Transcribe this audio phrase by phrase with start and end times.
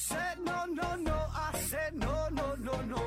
[0.00, 3.02] said no, no, no, I said no, no, no, no.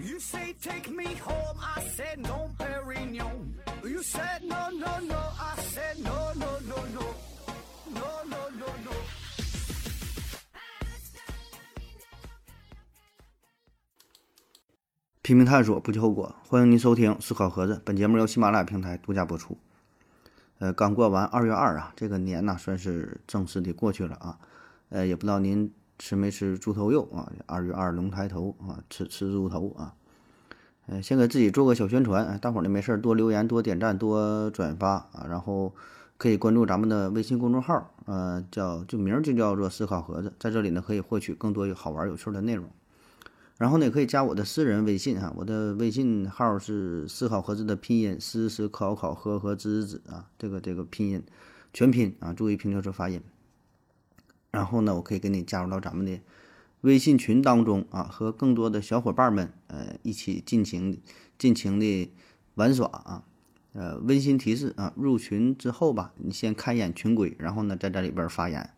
[0.00, 3.54] You say take me home, I said no, Perignon.
[3.84, 7.14] You said no, no, no, I said no, no, no, no.
[7.94, 8.92] No, no, no, no.
[15.22, 16.34] 拼命探索，不计后果。
[16.48, 19.56] 欢迎您收听《思考盒子》，本节目由喜马拉雅平台独家播出。
[20.58, 24.40] 呃，刚过完二月二啊，这个年呐算是正式的过去了啊。
[24.88, 27.30] 呃，也不知道您吃没吃猪头肉啊？
[27.46, 29.94] 二月二龙抬头啊，吃吃猪头啊。
[30.86, 35.72] 呃，先给自己做个小宣传，大伙儿呢没事儿多留言、多点赞、多转发啊，然后
[36.18, 42.68] 可以关注咱们的微信公众号，呃，叫就名儿就叫做“思考盒子”，在这里呢可以获取更多好玩有趣的内容。
[43.58, 51.22] 然后呢，可以加我的私人微信啊，我的微信号是“思考盒子”的拼音“思思考考和和子子”啊，这个这个拼音
[51.72, 53.22] 全拼啊，注意拼读时发音。
[54.52, 56.20] 然后呢，我可以给你加入到咱们的
[56.82, 61.00] 微信群当中啊，和更多的小伙伴们呃一起尽情
[61.36, 62.12] 尽情的
[62.54, 63.24] 玩耍啊。
[63.72, 68.68] 呃，温馨提示啊，入群之后吧，你先看一眼群规，然后呢在这里边发言。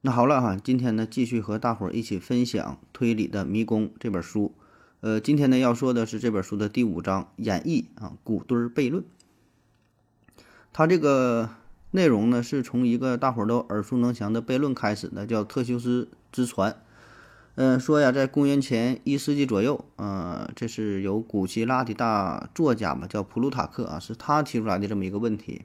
[0.00, 4.52] 那好了哈，今天呢继续和大伙儿一起分享《推理的迷宫》这本书。
[5.00, 9.04] 呃，今天呢要说的是这本书的第五章演绎啊，古堆儿悖论。
[10.72, 11.50] 它这个
[11.90, 16.76] 内容呢是从一个大伙儿都耳熟能详的悖论开始的，叫特修斯之船。
[17.54, 25.62] 嗯，说呀，在公元前一世纪左右，呃，这是由古希腊的大作家嘛，叫普鲁塔克啊，是他提出来的这么一个问题。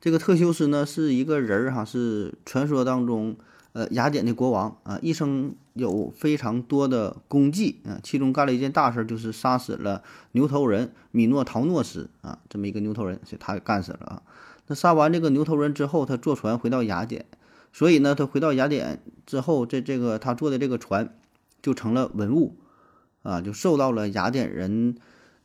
[0.00, 3.36] 这个特修斯呢是一个人儿哈，是传说当中
[3.72, 14.22] 呃雅典的国王啊，一生有非常多的功绩啊，其中干了一件大事，就是杀死了牛头人米诺陶诺斯啊，这么一个牛头人，是他干死了啊。
[14.66, 17.26] 那杀完这个牛头人之后，他坐船回到雅典，
[17.72, 21.16] 所以呢，他回到雅典之后，这这个他坐的这个船
[21.62, 22.56] 就成了文物
[23.22, 24.96] 啊，就受到了雅典人。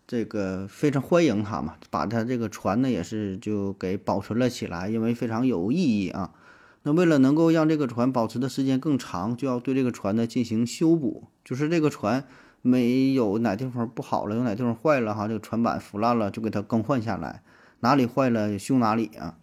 [0.07, 6.33] 这个非常欢迎他嘛，把他这个船呢也是就给保存了起来，因为非常有意义啊。
[6.81, 12.25] 那为了能够让这个船保持的时间更长，就要对这个船呢进行修补，就是这个船
[12.63, 17.43] 没有哪地方不好了，有哪地方坏了哈，这个船板腐烂了，就给它更换下来，
[17.81, 19.37] 哪里坏了修哪里啊。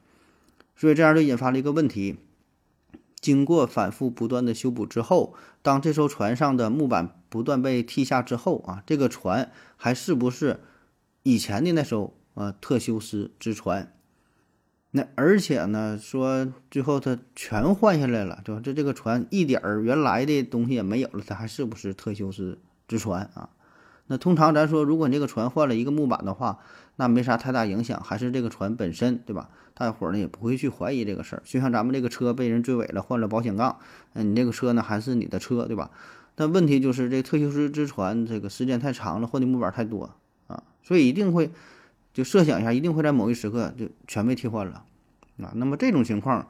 [0.75, 2.19] 所以这样就引发了一个问题：
[3.21, 9.51] 经过反复不断的修补之后，当这艘船上的木板不断被剔下之后啊，这个船。
[9.79, 10.61] 还是不是
[11.23, 13.93] 以前的那艘啊特修斯之船？
[14.93, 18.63] 那而且呢，说最后他全换下来了，对吧？
[18.65, 22.59] 这这个船一点儿原来的东西也没有了，它还是不是特修斯
[22.89, 23.51] 之船啊？
[24.07, 26.61] 那通常咱说，如果你这个船换了一个木板的话，
[26.97, 29.49] 那没啥太大影响，还是这个船本身，对吧？
[29.75, 31.43] 大伙儿呢也不会去怀疑这个事儿。
[31.45, 33.79] 就像咱们这个车被人追尾了，换了保险杠，
[34.15, 35.91] 嗯，你这个车呢还是你的车，对吧？
[36.35, 40.11] 但问题就是，这特修斯之船这个时间太长了，换的木板太多
[40.47, 41.51] 啊，所以一定会
[42.15, 44.85] 就设想一下，一定会在某一时刻就全被替换了
[45.43, 45.53] 啊。
[45.55, 46.47] 那么这种情况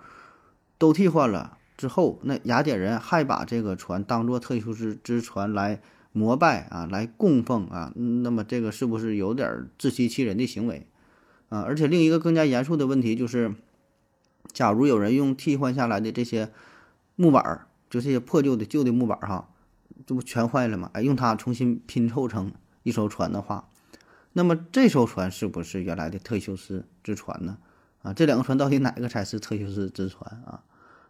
[0.78, 5.80] 都替换了之后，那雅典人还把这个船当做特修斯之船来
[6.16, 10.86] 膜拜啊，来供奉啊，那么这个是不是有点自欺欺人的行为
[11.50, 11.60] 啊？
[11.60, 13.54] 而且另一个更加严肃的问题就是，
[14.50, 16.50] 假如有人用替换下来的这些
[17.16, 19.50] 木板儿，就这些破旧的旧的木板儿哈。
[20.06, 20.90] 这不全坏了吗？
[20.94, 23.68] 哎，用它重新拼凑成一艘船的话，
[24.32, 27.58] 那么这艘船是不是原来的特修斯之船呢？
[28.00, 30.62] 啊，这两个船到底哪个才是特修斯之船啊？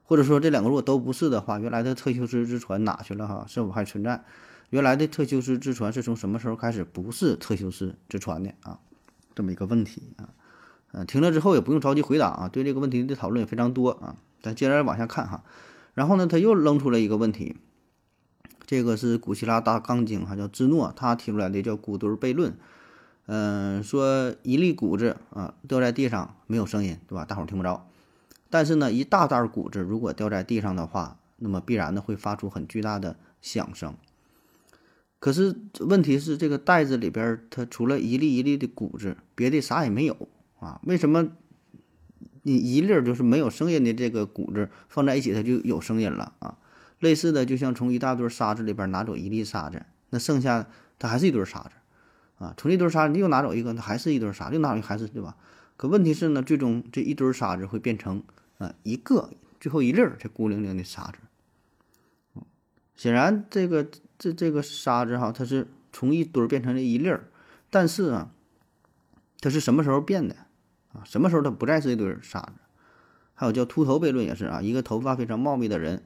[0.02, 3.28] 或者说这两个如果都不是的话，原来的特修斯之船哪去了？
[3.28, 4.24] 哈，是否还存在？
[4.70, 8.80] 原来的特修斯之船是从什么时候开始不是特修斯之船的啊？
[9.34, 10.30] 这么一个问题啊，
[10.92, 14.16] 嗯，听了之后也不用着急回答啊，对这个问题的讨论也非常多啊。
[14.42, 15.44] 咱接着往下看哈，
[15.94, 17.56] 然后呢，他又扔出了一个问题。
[18.66, 22.56] 这个是古希腊大钢精，哈，叫芝诺，他提出来的叫骨堆悖论。
[23.26, 27.24] 嗯，说一粒谷子啊掉在地上没有声音，对吧？
[27.24, 27.88] 大伙儿听不着。
[28.48, 33.94] 但是呢，一大袋谷子如果掉在地上的话，那么必然呢会发出很巨大的响声。
[35.26, 40.28] 可是问题是，这个袋子里边它除了一粒一粒的谷子，别的啥也没有
[40.60, 40.80] 啊？
[40.84, 41.30] 为什么
[42.42, 46.58] 你一粒就是没有声音的这个谷子放在一起，它就有声音了啊？
[47.00, 51.70] 类似的，就像从一大堆沙子里边拿走一粒沙子，那剩下它还是一堆沙子，
[52.44, 55.36] 啊，从一堆沙子又拿走一个，那还是一堆沙，又拿走还是对吧？
[55.76, 58.22] 可问题是呢，最终这一堆沙子会变成
[58.58, 61.18] 啊一个最后一粒儿这孤零零的沙子。
[62.94, 67.28] 显然，这个这这个沙子哈，它是从一堆变成了一粒儿，
[67.70, 68.30] 但是啊，
[69.40, 70.36] 它是什么时候变的
[70.92, 71.02] 啊？
[71.04, 72.52] 什么时候它不再是一堆沙子？
[73.34, 76.02] 还有叫秃头悖论也是啊，一个头发非常茂密的人。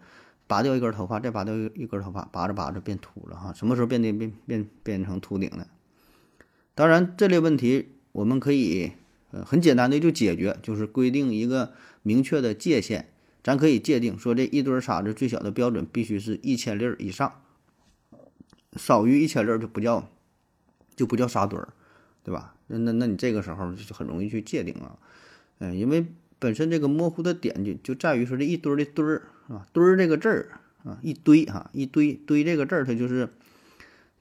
[0.47, 3.53] 拔掉一根头发，再拔掉一一根头发，拔着拔着变秃了哈。
[3.53, 5.69] 什么时候变的变变变成秃顶的？
[6.75, 8.91] 当然，这类问题我们可以
[9.31, 11.73] 呃很简单的就解决，就是规定一个
[12.03, 13.13] 明确的界限。
[13.45, 17.41] 咱可以界定说，这一堆沙子最小的标准必须是一千粒以上，
[18.77, 20.09] 少于一千粒就不叫
[20.97, 21.69] 就不叫沙堆儿，
[22.23, 22.55] 对吧？
[22.69, 24.97] 那那那你这个时候就很容易去界定啊，
[25.59, 26.07] 嗯，因为
[26.39, 33.29] 本身这个模糊的点就就在于说这一堆的堆儿啊，堆儿这个字儿啊，一堆哈，一堆堆这个字儿，它就是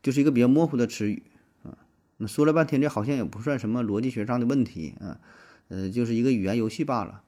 [0.01, 1.22] 就是一个比较模糊的词语
[1.63, 1.78] 啊。
[2.18, 5.19] 那说了半天，这好像也不算什么逻辑学上的问题啊，
[5.68, 7.22] 呃，就是一个语言游戏罢了。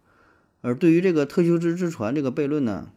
[0.61, 2.91] 而对于这个特修斯之船这个悖论呢，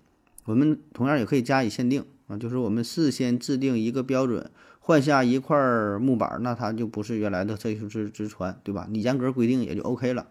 [0.44, 4.50] 我们同样也可以加以限定啊，就是我们事先制定一个标准，
[4.80, 5.56] 换下一块
[5.98, 8.86] 木板，那它就不是原来的特修斯之船，对吧？
[8.90, 10.26] 你严格规定也就 OK 了。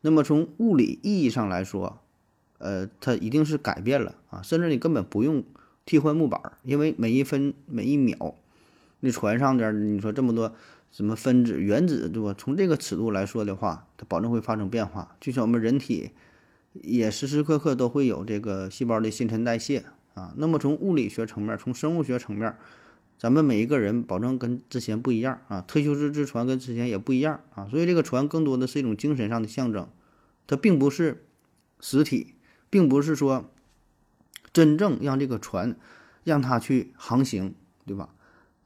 [0.00, 1.98] 那么从物理意义上来说，
[2.58, 5.44] 呃，它一定是改变了啊，甚至你根本不用
[5.84, 8.34] 替换木板，因为每一分每一秒，
[9.00, 10.54] 那船上边你说这么多
[10.90, 12.34] 什么分子、原子，对吧？
[12.36, 16.10] 从这个尺度来说的话，它保证会发生变化，就像我们人体。
[16.82, 19.82] 也时时刻刻都会有这个细胞的新陈代谢
[20.16, 20.34] 啊。
[20.36, 22.56] 那么从物理学层面，从生物学层面，
[23.16, 25.60] 咱们每一个人保证跟之前不一样啊。
[25.60, 27.68] 特修斯之船跟之前也不一样啊。
[27.70, 29.88] 所以这个船更多的是一种精神上的象征，
[30.48, 31.24] 它并不是
[31.78, 32.34] 实体，
[32.68, 33.48] 并不是说
[34.52, 35.76] 真正让这个船
[36.24, 37.54] 让它去航行，
[37.86, 38.08] 对吧？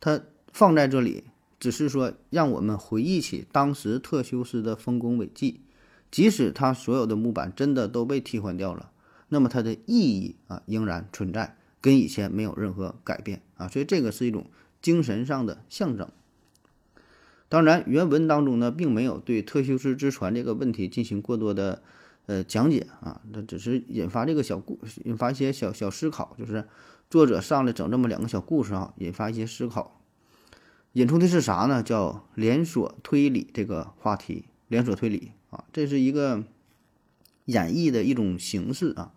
[0.00, 1.24] 它放在这里，
[1.58, 5.60] 只是说让我们回忆起当时特修斯的丰功伟绩。
[6.10, 8.90] 即使它所有的木板真的都被替换掉了，
[9.30, 14.44] 那么它的意义啊仍然存在，跟以前没有任何改变啊，所以这个是一种
[14.82, 16.10] 精神上的象征。
[17.48, 21.82] 当然，原文当中呢，并没有对特修斯之船这个问题进行过多的
[22.26, 26.68] 呃讲解啊，那只是引发这个小故，引发一些小小思考，就是
[27.08, 30.00] 作者上来整这么两个小故事啊，引发一些思考。
[30.94, 31.82] 引出的是啥呢？
[31.82, 35.30] 叫连锁推理这个话题，连锁推理。
[35.50, 36.44] 啊，这是一个
[37.46, 39.12] 演绎的一种形式啊。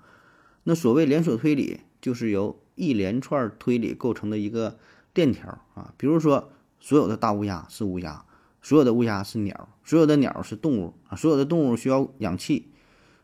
[0.63, 4.77] 那所谓连锁推理，就是由一连串推理构成的一个
[5.13, 5.93] 链条啊。
[5.97, 8.25] 比如说，所有的大乌鸦是乌鸦，
[8.61, 12.67] 所有的乌鸦是鸟，所有的鸟是动物啊，所有的动物需要氧气。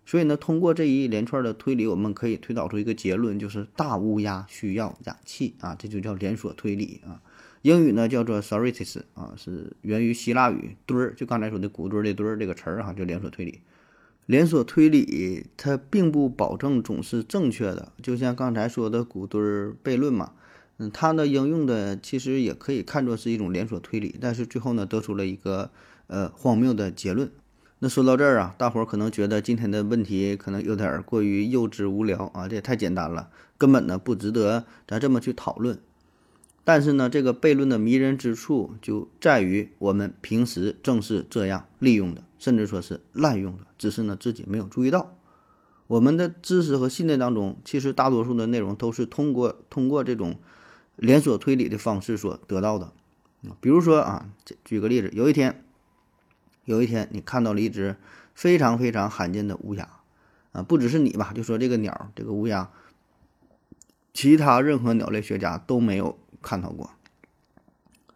[0.05, 5.75] 所以呢，通过这一连串的推理，我们可以推导出一个结论，就是大乌鸦需要氧气啊。
[5.75, 7.21] 这就叫连锁推理啊。
[7.61, 13.61] 英语呢叫做 Sorites 啊，是源于希腊语堆儿，就刚才说的谷堆儿的堆儿这个词儿哈，就连锁推理。
[14.29, 20.33] 连锁推理它并不保证总是正确的，就像刚才说的谷堆儿悖论嘛，
[20.77, 25.71] 嗯，它呢应用的其实也可以看作是一种连锁推理，但是最后呢得出了一个
[26.05, 27.31] 呃荒谬的结论。
[27.79, 35.79] 那说到这儿啊，大伙儿可能觉得今天的问题可能有点过于幼稚无聊啊，这也太简单了，根本呢不值得咱这么去讨论。
[36.63, 45.15] 但是呢，这个悖论的迷人之处就在于我们平时正是这样利用的，甚至说是滥用的，只是呢自己没有注意到。
[45.85, 50.39] 我们的知识和信念当中，其实大多数的内容都是通过通过这种
[50.95, 52.91] 连锁推理的方式所得到的。
[53.61, 54.29] 比如说啊，
[54.65, 55.63] 举个例子，有一天，
[56.65, 57.97] 有一天你看到了一只
[58.33, 59.87] 非常非常罕见的乌鸦
[60.53, 62.71] 啊，不只是你吧，就说这个鸟，这个乌鸦，
[64.13, 66.17] 其他任何鸟类学家都没有。
[66.41, 66.91] 看到过，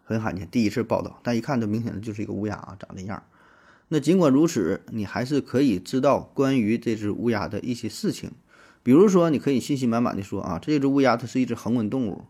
[0.02, 3.22] 很罕见，第一次报道，但一看就明显的就是一个乌鸦啊，长那样。
[3.88, 8.32] 那尽管如此，你还是可以知道关于这只乌鸦的一些事情，
[8.82, 12.24] 比如说，你可以信心满满的说啊，这只乌鸦它是一只恒温动物，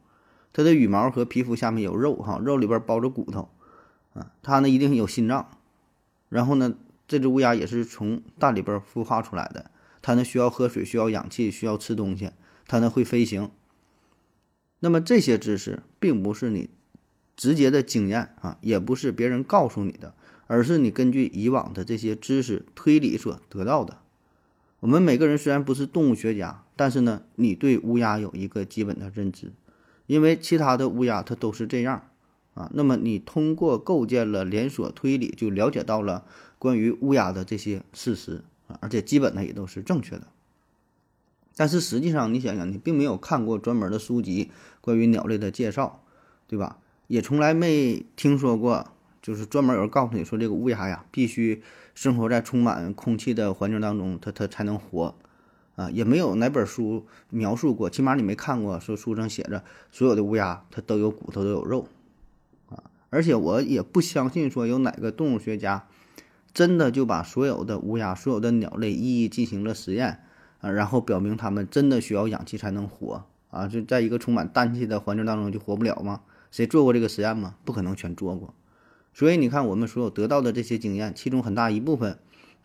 [0.53, 3.49] 它的羽毛和皮肤下面有肉哈，肉里边包着骨头
[4.15, 5.59] 啊，它呢一定有心脏，
[6.29, 6.75] 然后呢，
[7.09, 9.71] 这只乌鸦也是从蛋里边孵化出来的，
[10.03, 12.31] 它呢需要喝水，需要氧气，需要吃东西，
[12.67, 13.51] 它呢会飞行。
[14.81, 16.69] 那么这些知识并不是你
[17.37, 20.15] 直接的经验啊，也不是别人告诉你的，
[20.47, 23.99] 而是你根据以往的这些知识推理所得到的。
[24.81, 29.53] 我们每个人虽然不是动物学家，但是呢，你对乌鸦有一个基本的认知，
[30.07, 32.11] 因为其他的乌鸦它都是这样
[32.53, 32.71] 啊。
[32.75, 36.27] 那么你通过构建了连锁推理，就了解到了
[36.59, 40.27] 关于乌鸦的这些事实啊，而且基本呢也都是正确的。
[41.57, 46.03] 但是实际上，你想想，你并没有看过专门的书籍关于鸟类的介绍，
[46.47, 46.79] 对吧？
[47.07, 48.94] 也从来没听说过，
[49.25, 51.63] 就是专门有人告诉你说，这个乌鸦呀，必须
[51.95, 55.15] 生活在充满空气的环境当中，它它才能活，
[55.77, 61.89] 啊，也没有哪本书描述过，起码你没看过，说书上写着所有的乌鸦它都有骨头都有肉，
[62.69, 65.89] 啊，而且我也不相信说有哪个动物学家
[66.53, 70.21] 真的就把所有的乌鸦、所有的鸟类一一进行了实验。
[70.61, 76.23] 啊，然后表明它们真的需要氧气才能活啊，就在一个充满氮气的环境当中就活不了吗？
[76.51, 77.57] 谁做过这个实验吗？
[77.67, 78.55] 不可能全做过。
[79.15, 82.19] 所以你看，我们所有得到的这些经验，其中很大一部分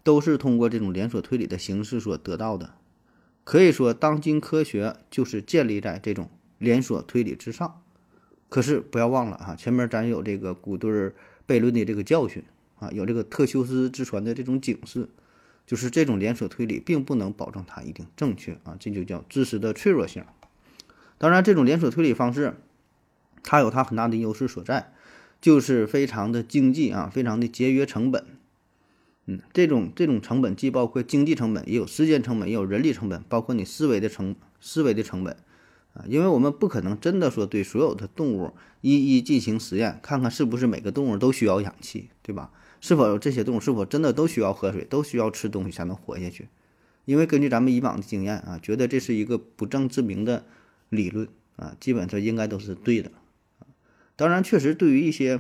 [0.04, 2.74] 都是通过这种连锁推理的形式所得到的。
[3.44, 7.82] 可以说，当今科学就是建立在这种连锁推理之上。
[8.50, 10.92] 可是不要忘了哈，前面咱有这个古堆
[11.48, 12.44] 悖论的这个教训
[12.80, 15.08] 啊，有这个特修斯之船的这种警示，
[15.68, 20.26] 就是这种连锁推理并不能保证它一定正确啊，这就叫知识的脆弱性。
[21.20, 22.56] 当然，这种连锁推理方式，
[23.44, 24.94] 它有它很大的优势所在，
[25.42, 28.26] 就是非常的经济啊，非常的节约成本。
[29.26, 35.38] 嗯，这种这种成本既包括经济成本，也有时间成本，也有人力成本，包括你思维的成思维的成本。
[35.94, 42.52] 啊，因为我们不可能真的说对所有的动物一一进行实验，看看是不是每个动物都需要氧气，对吧？
[42.80, 46.48] 是否这些动物是否真的都需要喝水，都需要吃东西才能活下去？
[47.06, 50.46] 因为根据咱们以往的经验啊，觉得这是一个不证自明的
[50.90, 53.12] 理论啊，基本上应该都是对的。
[54.20, 55.40] 当然，确实对于一些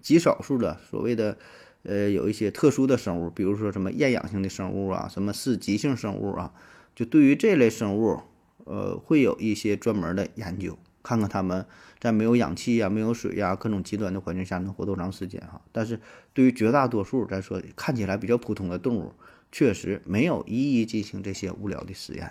[0.00, 1.36] 极少数的所谓的
[1.82, 6.54] 呃有一些特殊的生物，比如说什么厌氧性的生物啊，什么是极性生物啊，
[6.94, 8.20] 就对于这类生物。
[8.66, 11.66] 呃，会有一些专门的研究，看看他们
[11.98, 15.60] 在没有氧气呀、没有水呀、各种极端的环境下能活多长时间哈。
[15.72, 15.98] 但是
[16.32, 19.12] 对于绝大多数咱说看起来比较普通的动物，
[19.50, 22.30] 确实没有一一进行这些无聊的实验。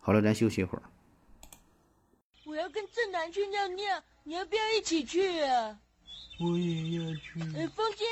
[0.00, 0.82] 好了，咱休息一会儿。
[2.54, 3.84] 我要跟正南去尿尿，
[4.22, 5.76] 你要不要一起去啊？
[6.38, 7.40] 我也要去。
[7.56, 8.04] 哎，风姐，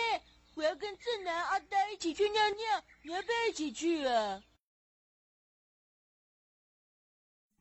[0.56, 4.40] 我要跟正南、阿呆一起去尿尿，你要不要一起去啊？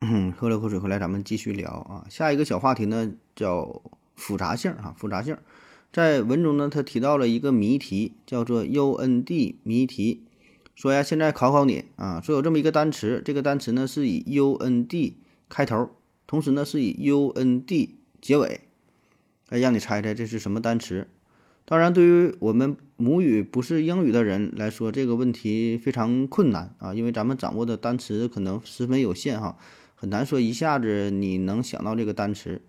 [0.00, 2.04] 嗯，喝了口水回来，咱们继续聊啊。
[2.10, 3.80] 下一个小话题呢，叫
[4.16, 5.38] 复杂性啊，复杂性。
[5.92, 10.26] 在文中呢，他提到了一个谜题，叫做 UND 谜题。
[10.74, 15.14] 说呀，现在考考你啊，说有这么一个单词，这个单词呢是以 UND
[15.48, 15.88] 开头，
[16.32, 17.90] 同时呢是以 UND
[18.22, 18.62] 结尾。
[19.50, 21.06] 哎，让你猜猜这是什么单词？
[21.66, 29.58] 当然，对于我们母语不是英语的人来说，这个问题非常困难啊，因为咱们掌握的单词可能十分有限哈。
[29.94, 32.62] 很难说一下子你能想到这个单词，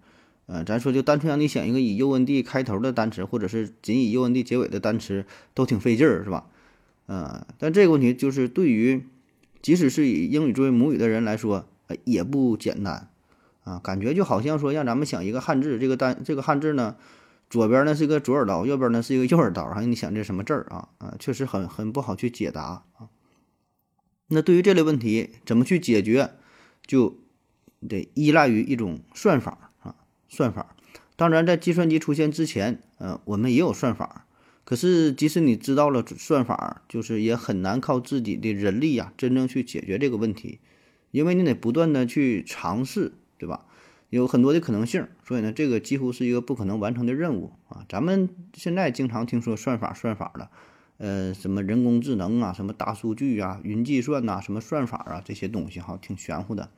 [0.48, 6.50] 呃，咱说就单纯让你想一个以 U N D 开头的单词，或者是仅以 U N D 结尾的单词，都挺费劲儿，是吧？
[7.06, 9.06] 呃，但这个问题就是对于
[9.62, 13.08] 即使是以英语作为母语的人来说，呃，也不简单
[13.64, 13.80] 啊。
[13.80, 16.96] 感觉就好像说让咱们想一个汉字，这个单这个汉字呢，
[17.50, 20.90] 左边呢是一个左耳刀，右边呢是一个右耳刀，让你想这什么字儿啊？
[20.98, 23.10] 啊，确实很很不好去解答啊。
[24.28, 26.32] 那对于这类问题怎么去解决，
[26.86, 27.20] 就。
[27.86, 29.96] 得依赖于一种算法啊，
[30.30, 30.74] 算法。
[31.18, 34.26] 当然，在计算机出现之前，呃，我们也有算法。
[34.64, 40.62] 可是，即使你知道了算法，就是也很难靠自己的人力呀，真正去解决这个问题，
[41.12, 43.66] 因为你得不断的去尝试，对吧？
[44.10, 47.84] 有很多的可能性，所以呢，这个几乎是一个不可能完成的任务啊。
[47.90, 50.50] 咱们现在经常听说算法，算法的，
[50.98, 56.70] 呃，什么人工智能啊，什么大数据啊，云计算呐，什么算法啊，这些东西哈，挺玄乎的。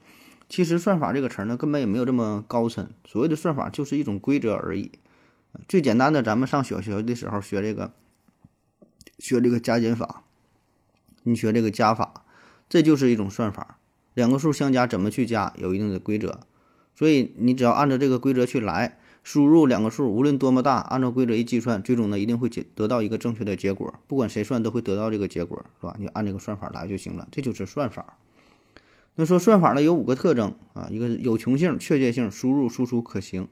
[0.48, 2.90] 其实算法这个词儿呢，根本也没有这么高深。
[3.06, 4.92] 所谓的算法就是一种规则而已。
[5.68, 7.92] 最简单的，咱们上小学的时候学这个，
[9.20, 10.24] 学这个加减法，
[11.24, 12.24] 你学这个加法，
[12.70, 13.78] 这就是一种算法。
[14.15, 16.39] 两个数相加怎么去加，有一定的规则。
[16.95, 23.93] 所以你只要按照这个规则去来，输入两个数，无论多么大，按照规则一计算，最终呢一定会解得到一个正确的结果。
[24.07, 25.95] 不管谁算都会得到这个结果，是吧？
[26.00, 28.17] 你按这个算法来就行了，这就是算法。
[29.15, 33.48] 那说算法呢有五个特征啊，一个是有穷性、确切性、输入输出可行。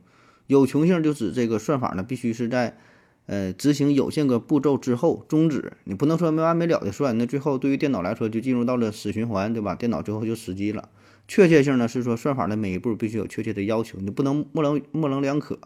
[0.48, 2.77] 有穷性就指这个算法呢必须是在
[3.25, 9.75] 呃执行有限个步骤之后终止，你不能说没完没了的算，那最后对于电脑来说就进入到了死循环，对吧？
[9.75, 10.89] 电脑最后就死机了。
[11.27, 15.58] 确切性呢是说算法的每一步必须有确切的要求，你不能模棱模棱两可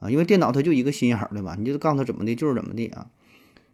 [0.00, 1.56] 啊，因为电脑它就一个心眼儿，对吧？
[1.58, 3.06] 你就告诉它怎么的就是怎么的啊。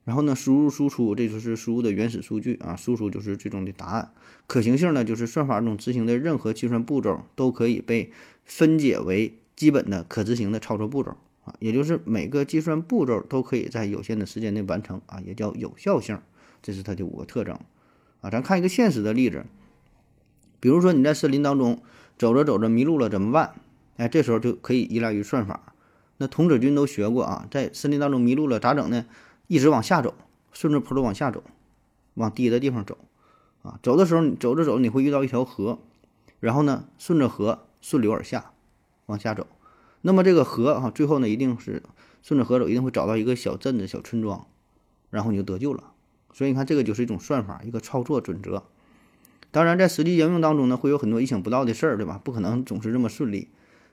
[0.04, 4.12] 然后呢，输入输出，这就是输入的原始数据啊，输出就是最终的答案。
[4.46, 8.10] 可行性呢，就是算法中执行的任何计算步骤都可以被
[8.44, 11.14] 分解为基本的可执行的操作步骤
[11.48, 16.20] 啊，也就是每个计算步骤都可以在有限的时间内完成啊，也叫有效性，
[16.60, 17.58] 这是它的五个特征
[18.20, 18.28] 啊。
[18.28, 19.46] 咱看一个现实的例子，
[20.60, 21.80] 比如说你在森林当中
[22.18, 23.54] 走着走着迷路了怎么办？
[23.96, 25.72] 哎，这时候就可以依赖于算法。
[26.18, 29.06] 那童子军都学过啊，在森林当中迷路了咋整呢？
[29.46, 30.14] 一直往下走，
[30.52, 31.42] 顺着坡路往下走，
[32.14, 32.98] 往低的地方走，
[33.62, 35.78] 啊，走的时候你走着走，你会遇到一条河，
[36.40, 38.50] 然后呢，顺着河顺流而下，
[39.06, 39.46] 往下走，
[40.08, 41.82] 那么这个河啊，最后呢，一定是
[42.22, 44.46] 顺着河走，一定会找到一个小镇子、小村庄，
[45.10, 45.92] 然后你就得救了。
[46.32, 48.62] 所以你看，这个就是一种算法，一个操作准则。
[49.50, 52.18] 当然，在实际应用当中呢，会有很多意想不到的事儿，对吧？
[52.24, 53.48] 不可能总是这么顺利。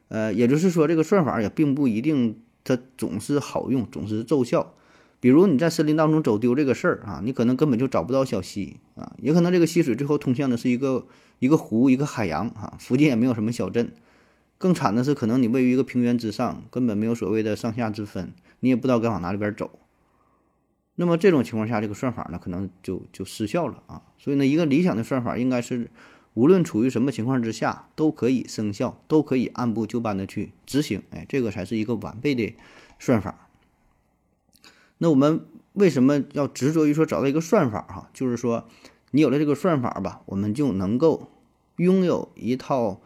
[0.08, 4.74] 呃，也就是说，这个算法也并不一定它总是好用，总是奏效。
[5.20, 11.08] 比如你在森林当中走丢这个事儿啊，你可能根本就找不到小溪啊，也可能这个溪水最后通向的是一个
[11.40, 13.92] 一个湖、一个海洋啊，附近也没有什么小镇。
[14.58, 19.72] 更惨的是，可能你位于一个平原之上，根本没有所谓的上下之分，你也不知道该往哪里边走。
[20.96, 24.02] 那么这种情况下，这个算法呢，可能就就失效了啊。
[24.18, 25.92] 所以呢，一个理想的算法应该是，
[26.34, 31.04] 无论处于什么情况之下，都可以生效，都可以按部就班的去执行。
[31.10, 32.56] 哎，这个才是一个完备的
[32.98, 33.50] 算法。
[34.98, 37.82] 那我们为什么要执着于说找到一个算法？
[37.82, 38.70] 哈，就是说，
[39.12, 41.30] 你有了这个算法吧，我们就能够
[41.76, 43.02] 拥有一套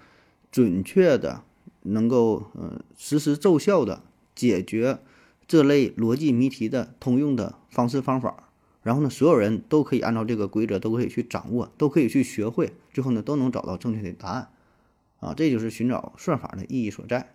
[0.52, 1.44] 准确的、
[1.84, 4.02] 能够呃实时奏效的
[4.34, 5.00] 解决。
[5.48, 8.52] 这类逻辑谜题的通用的方式方法，
[8.84, 14.50] 然后呢，所有人都可以按照这个规则，都可以去掌握，都可以去学会，最后呢，都能找到正确的答案，
[15.20, 17.34] 啊，这就是寻找算法的意义所在。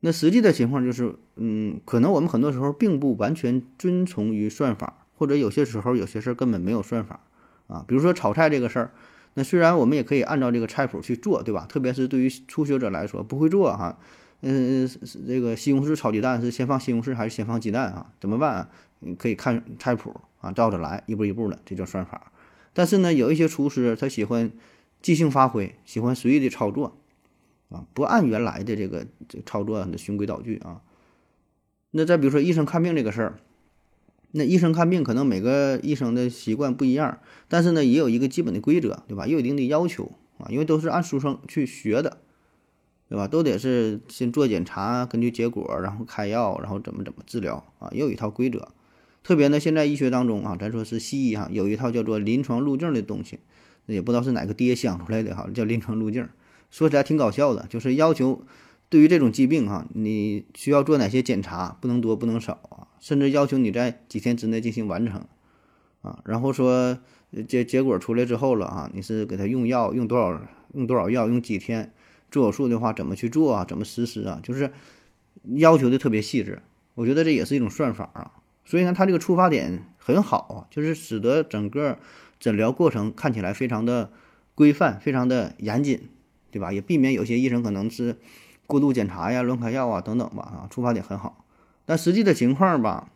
[0.00, 7.20] 那实际的情况就是，嗯，可能我们很多时候并不完全遵从于算法，或者有些时候有些事儿根本没有算法，
[7.68, 8.92] 啊，比如说炒菜这个事儿，
[9.34, 11.66] 那虽然我们也可以按照这个菜谱去做，对吧？
[11.68, 13.98] 特别是对于初学者来说，不会做哈。
[14.42, 14.88] 嗯，
[15.26, 18.12] 这个西红柿炒鸡蛋是先放西红柿还是先放鸡蛋啊？
[18.20, 18.68] 怎么办啊？
[18.98, 22.32] 你可以看菜谱啊，照着来，一步一步的，这叫算法。
[22.72, 24.50] 但是呢，有一些厨师他喜欢
[25.00, 26.98] 即兴发挥，喜欢随意的操作
[27.68, 30.82] 啊，不按原来的这个这操作循规蹈矩啊。
[31.92, 33.38] 那再比如说医生看病这个事儿，
[34.32, 39.26] 那医生看病可能每个医生的习惯不一样，但是呢，也有一个基本的规则，对吧？
[39.26, 42.18] 也有一定的要求啊，因为都是按书上去学的。
[43.08, 43.28] 对吧？
[43.28, 47.90] 都得是先做检查，根据结果，然后开药，然后怎么怎么治疗啊？
[47.92, 48.68] 也有一套规则。
[49.22, 53.40] 特别呢，现在医学当中啊，咱说是西医哈，有一套叫做临床路径的东西，
[53.84, 56.26] 也不知道是哪个爹想出来的哈，叫临床路径。
[56.70, 58.40] 说起来挺搞笑的，就是要求
[58.88, 65.26] 对于这种疾病哈，你需要做哪些检查，不能多不能少啊，甚至要求你在几天之内进行完成
[66.00, 66.20] 啊。
[66.24, 66.96] 然后说
[67.46, 70.40] 结结果出来之后了啊，你是给他用药用多少
[70.72, 71.92] 用多少药用几天。
[72.30, 73.62] 做手术的话，怎么去做啊？
[73.62, 74.40] 怎么实施啊？
[74.42, 74.72] 就是
[75.56, 76.62] 要求的特别细致，
[76.94, 78.32] 我觉得这也是一种算法啊。
[78.64, 81.98] 所以呢，他这个出发点很好啊，就是使得整个
[82.40, 84.10] 诊疗过程看起来非常的
[84.54, 86.08] 规范，非常的严谨，
[86.50, 86.72] 对吧？
[86.72, 88.16] 也避免有些医生可能是
[88.66, 90.68] 过度检查呀、乱开药啊等等吧啊。
[90.70, 91.41] 出发点很好，
[91.84, 93.10] 但实际的情况吧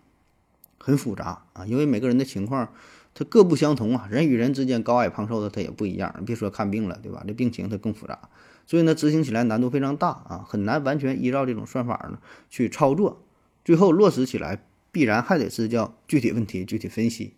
[0.78, 2.72] 很复杂啊，因为每个人的情况
[3.14, 7.24] 它各不相同啊，人与人之间高矮胖瘦的它也不一样，别说看病了，对吧？
[7.26, 8.28] 这病情它更复杂。
[8.66, 12.18] 所以呢，执行起来难度非常大啊，很难完全依照这种算法呢
[12.50, 13.24] 去操作，
[13.64, 17.34] 最后落实起来必然还得是叫具体问题具体分析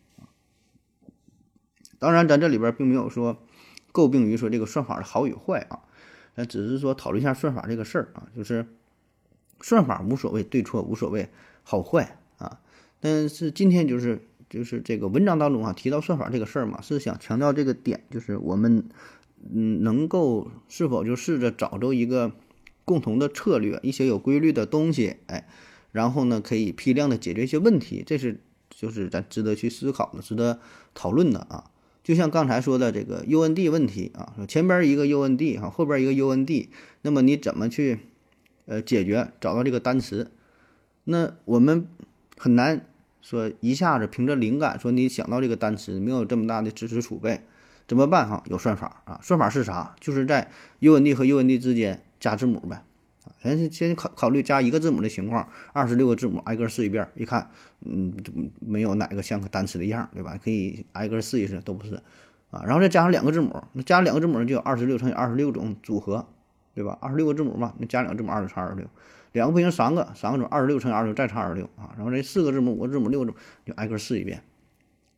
[1.98, 3.42] 当然，咱这里边并没有说
[3.92, 5.80] 诟病于说这个算法的好与坏啊，
[6.34, 8.66] 咱只是说讨论一下算法这个事儿啊，就是
[9.60, 11.28] 算法无所谓对错，无所谓
[11.62, 12.60] 好坏啊。
[13.00, 18.84] 但是今天就是就是这个文章当中啊提到算法这个事儿嘛，是想强调这个点，就是我们。
[19.54, 22.32] 嗯，能够是否就试着找着一个
[22.84, 25.46] 共同的策略，一些有规律的东西，哎，
[25.92, 30.58] 然后呢，可以批量的解决一些问题，这是就是咱值得去思考的、值得
[30.92, 31.70] 讨论的啊。
[32.02, 36.70] 就像刚才说的这个 U N D 问题啊，说前边一个 U N D 哈，后边一个 U N D，
[37.02, 38.00] 那么你怎么去
[38.68, 39.32] 呃解决？
[39.40, 40.30] 找到这个单词，
[41.02, 41.88] 那我们
[42.36, 42.86] 很难
[43.20, 47.40] 说一下子凭着灵感说你想到这个单词，没有这么大的知识储备。
[47.88, 48.44] 怎么办哈？
[48.46, 49.96] 有算法啊，算法是啥？
[49.98, 50.50] 就是在
[50.80, 52.84] U N D 和 U N D 之间加字母呗。
[53.24, 57.50] 啊，先先考考虑加一个字母的情况，二十六个字母挨个试一遍，一看，
[57.80, 58.12] 嗯，
[58.60, 60.38] 没有哪个像个单词的样，对吧？
[60.44, 61.94] 可以挨个试一试，都不是
[62.50, 62.62] 啊。
[62.66, 66.26] 然后再加上两个字母，那加两个字母就有二十六乘以二十六种组合，
[66.78, 66.96] 对吧？
[67.00, 68.86] 二十六个字母嘛，那加两个字母二十乘二十六，
[69.32, 71.90] 两个不行，三个，三个种二十六乘以二十六再乘二十六啊。
[71.96, 73.36] 然后这四个字母、五个字母、六个字母
[73.66, 74.44] 就挨个试一遍。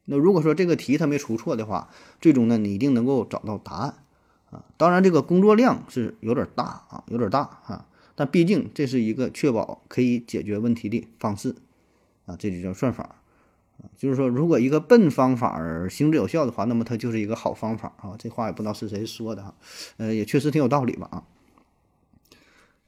[0.07, 3.95] 那如果说这个题它没出错的话，最终呢你一定能够找到答案
[4.51, 4.65] 啊。
[4.79, 7.87] 当然这个工作量是有点大啊，有点大啊。
[8.15, 11.55] 但毕竟这是一个确保可以解决问题的方式
[12.25, 13.05] 啊，这就叫算法
[13.83, 13.85] 啊。
[13.99, 18.17] 就是说，如果一个笨方法行之有效的话，那么它就是一个好方法啊。
[18.19, 19.55] 这话也不知道是谁说的哈，
[19.99, 21.23] 呃，也确实挺有道理吧啊。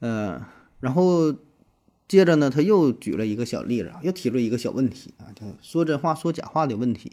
[0.03, 0.45] 呃，
[0.81, 1.35] 然后。
[2.09, 7.12] 接着呢，他又举了一个小例子啊，又提出一个小问题啊，叫说真话说假话的问题。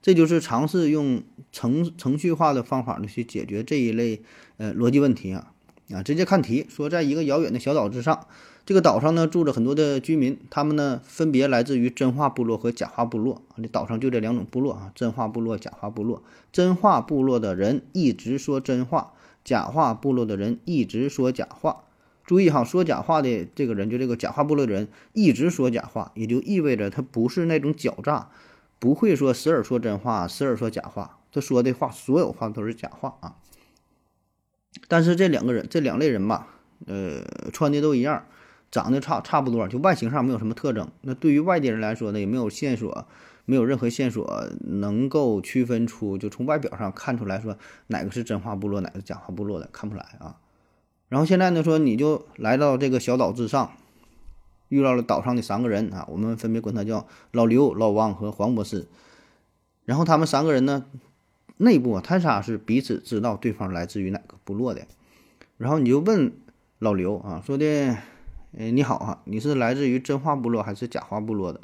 [0.00, 4.22] 这就是尝试用程程序化的方法呢去解决这一类
[4.58, 5.52] 呃逻辑问题啊
[5.90, 8.28] 啊，直接看题，说在一个遥远的小岛之上，
[8.64, 13.58] 这个岛上呢住着很多的居民，他们呢分别来自于真话部落和假话部落啊。
[13.60, 16.22] 这岛上就这两种部落啊，真话部落、假话部落。
[16.52, 21.82] 真话部落的人一直说真话，假话部落的人一直说假话。
[22.32, 28.30] 注意哈，说假话的这个人，就这个假话部落的人一直说假话，也就意味着他不是那种狡诈，
[28.78, 31.18] 不会说时而说真话，时而说假话。
[31.30, 33.36] 他说的话，所有话都是假话啊。
[34.88, 36.48] 但是这两个人，这两类人吧，
[36.86, 38.24] 呃，穿的都一样。
[38.70, 40.90] 长得差差不多，就外形上没有什么特征。
[41.02, 43.06] 那对于外地人来说呢，也没有线索，
[43.44, 50.36] 没有任何线索能够区分出，就从外表上看出来说哪个是真话部落，哪个是假话部落的，看不出来啊。
[51.12, 53.72] 然后现在呢，说你就来到这个小岛之上，
[54.70, 58.88] 遇到了岛上的三个人啊，我们分别管他叫老刘、老王和黄博士。
[59.84, 60.86] 然后他们三个人呢，
[61.58, 64.86] 内部啊，他仨是彼此知道对方来自于哪个部落的。
[65.58, 66.32] 然后你就问
[66.78, 67.98] 老刘啊，说的。
[68.58, 71.60] 哎，你好啊，你是来自于真话部落还是假话部落的？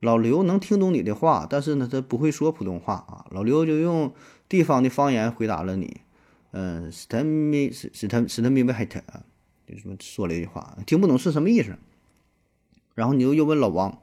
[0.00, 3.26] 老刘能听懂你的话，但是呢，他不会说普通话啊。
[3.30, 4.12] 老刘就用
[4.48, 6.00] 地方的方言回答了你，
[6.52, 9.00] 嗯，史坦米斯斯坦斯坦米维海特，
[9.66, 11.76] 就这么说了一句话，听不懂是什么意思。
[12.94, 14.00] 然后你又又问老王，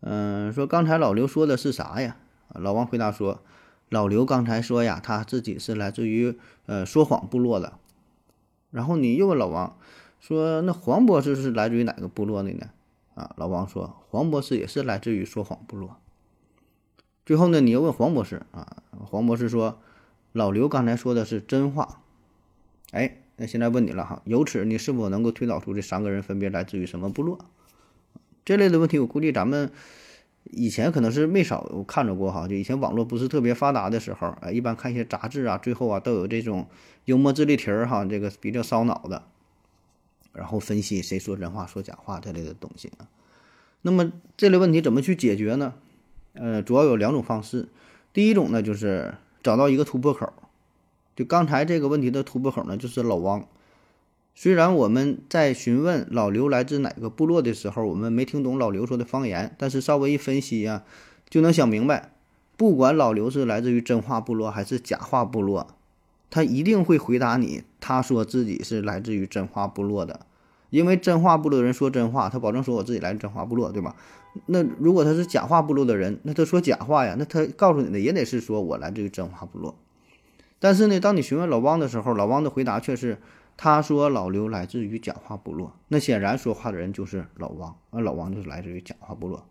[0.00, 2.16] 嗯，说刚才老刘说的是啥呀？
[2.48, 3.42] 老王回答说，
[3.90, 7.78] 老刘刚才说呀，他自己是来自于呃说谎部落的。
[8.70, 9.76] 然后你又问老王。
[10.20, 12.70] 说那黄博士是来自于哪个部落的呢？
[13.16, 15.96] 啊，老王说黄博士也是来自于说谎部落。
[17.26, 19.80] 最后呢，你又问黄博士啊，黄博士说
[20.32, 22.00] 老刘刚才说的是真话。
[22.90, 27.38] 哎，那现在问你了哈，由此你是否能够推导出这三个人分别来自于什么部落？
[28.44, 29.70] 这类的问题，我估计咱们
[30.50, 36.66] 以前可能是没少看着过哈，就以前网络不是特别发达的时候，啊，一般看一些杂志啊，最后啊都有这种
[37.04, 39.22] 幽默智力题儿哈，这个比较烧脑的。
[40.32, 43.06] 然后分析谁说真话说假话这类的东西啊，
[43.82, 45.74] 那么这类问题怎么去解决呢？
[46.32, 47.68] 呃，主要有两种方式。
[48.12, 50.32] 第一种呢，就是找到一个突破口。
[51.14, 53.46] 就刚才这个问题的突破口呢，就是老王。
[54.34, 60.84] 虽然我们在询问老刘来自哪个部落的时候，我们没听懂老刘说的方言，但是稍微一分析呀，
[61.28, 62.12] 就能想明白，
[62.56, 65.66] 不管老刘是来自于真话部落还是假话部落。
[66.30, 70.24] 他一定会回答你，他说自己是来自于真话部落的，
[70.70, 73.94] 因为真话部落的人说真话，他保证说我自己来自真话部落，对吧？
[74.46, 79.76] 那如果他是假话部落的人，那他说假话呀，那他告诉你的也得是说我来自于真话部落。
[80.58, 83.18] 但是呢，当你询问老汪的时候，老汪的回答却是
[83.56, 89.44] 他说老刘来自于假话部落，那显然说话的人就是老汪，而老汪就是来自于假话部落。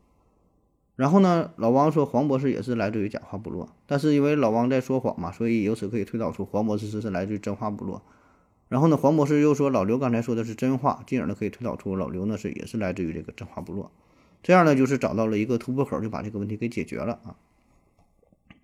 [0.95, 8.01] 然后呢，老王说黄博士也是来自于假话部落，但是因为老王在说谎嘛，所以由此可以推导出黄博士是是来自于真话部落。
[8.67, 13.91] 然后呢，黄博士又说老刘刚才说的是真话，进而呢可以推导出老刘呢是也是来自于这个真话部落。
[14.43, 17.35] 这样呢就是找到了一个突破口，就把这个问题给解决了啊。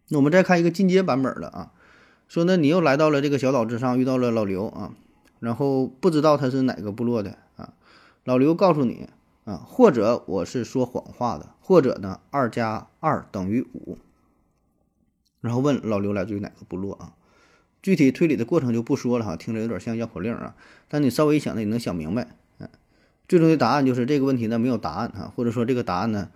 [0.09, 1.71] 那我们再看一个进阶版本的啊，
[2.27, 4.93] 说呢你又来到了这个小岛之上，遇到了老刘啊，
[5.39, 7.73] 然后不知道他是哪个部落的啊，
[8.23, 9.09] 老刘告诉你。
[9.47, 13.97] 啊，或者我是说谎话的，或者呢，二加二等于五。
[15.39, 17.13] 然后问老刘来自于哪个部落啊？
[17.81, 20.53] 具体推理的过程就不说了哈，听着有点像绕口令啊。
[20.89, 22.35] 但你稍微一想呢，也能想明白。
[23.27, 26.29] 最终的答案就是这个问题呢没有答案啊，或者说这个答案呢，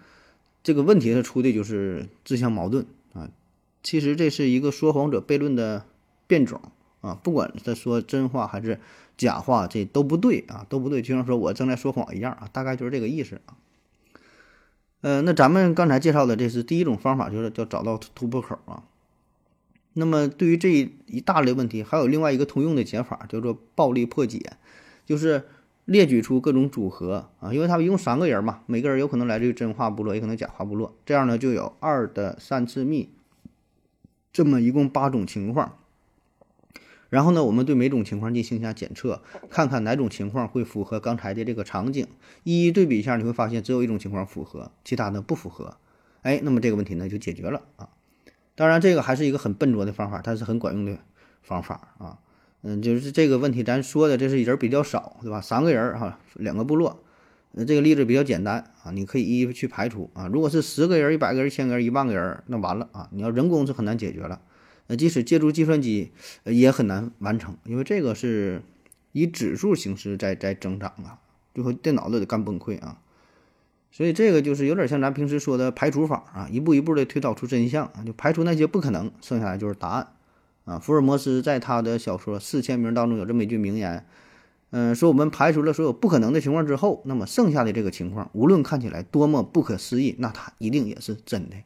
[0.64, 3.30] 这个问题它出的就是自相矛盾啊。
[3.84, 5.86] 其实这是一个说谎者悖论的
[6.28, 6.62] 变种
[7.02, 8.80] 啊，不管他说真话还是。
[9.18, 13.54] 假话这都不对啊，都不对，就像说我正在说谎一样啊，大概就是这个意思啊。
[15.02, 18.84] 呃，那咱们刚才介绍的这是第一种方法，就是叫找到突破口啊。
[19.94, 24.54] 那么对于这一大类问题，还有另外一个通用的解法，叫做暴力破解，
[25.06, 25.44] 就是
[25.86, 33.10] 列举出各种组合啊，因为他们一共三个人嘛，每个人有可能来自于真话部落，也可能假话部落，这样呢就有二的三次幂，
[34.32, 35.78] 这么一共八种情况。
[37.10, 42.08] 然后呢，我们对每种情况进行一下检测，看看哪种情况会符合刚才的这个场景，
[42.44, 45.76] 一一对比一下，你会发现只有一种情况符合，其他的不符合。
[46.22, 47.90] 哎，那么这个问题呢就解决了啊。
[48.56, 50.98] 当然，这个还是一个很笨拙的方法，但是很管用的
[51.42, 52.20] 方法啊。
[52.64, 55.42] 嗯，就是这个问题，咱说的这是人比较少，对吧？
[55.42, 57.04] 三个人哈，两个部落，
[57.54, 60.28] 呃，这个例子比较简单啊，你可以一一去排除啊。
[60.28, 64.42] 如果是十个人、一百个人、一千个人、一万个人，那完了啊，你要人工是很难解决了。
[64.88, 66.12] 呃，即使借助计算机，
[66.44, 68.62] 也很难完成，因为这个是
[69.12, 71.18] 以指数形式在在增长啊，
[71.56, 73.00] 最后电脑都得干崩溃啊。
[73.92, 80.08] 所以这个就是有点像咱平时说的排除法啊，一步一步的推导出真相，就排除那些不可能，剩下来就是答案
[80.66, 80.80] 啊。
[80.80, 84.06] 福尔摩斯在他的小说《四千名》当中有这么一句名言，
[84.72, 91.58] 嗯，说我们排除了所有不可能的情况之后，那么剩下的这个情况，无论看起来多么不可思议，那它一定也是真的。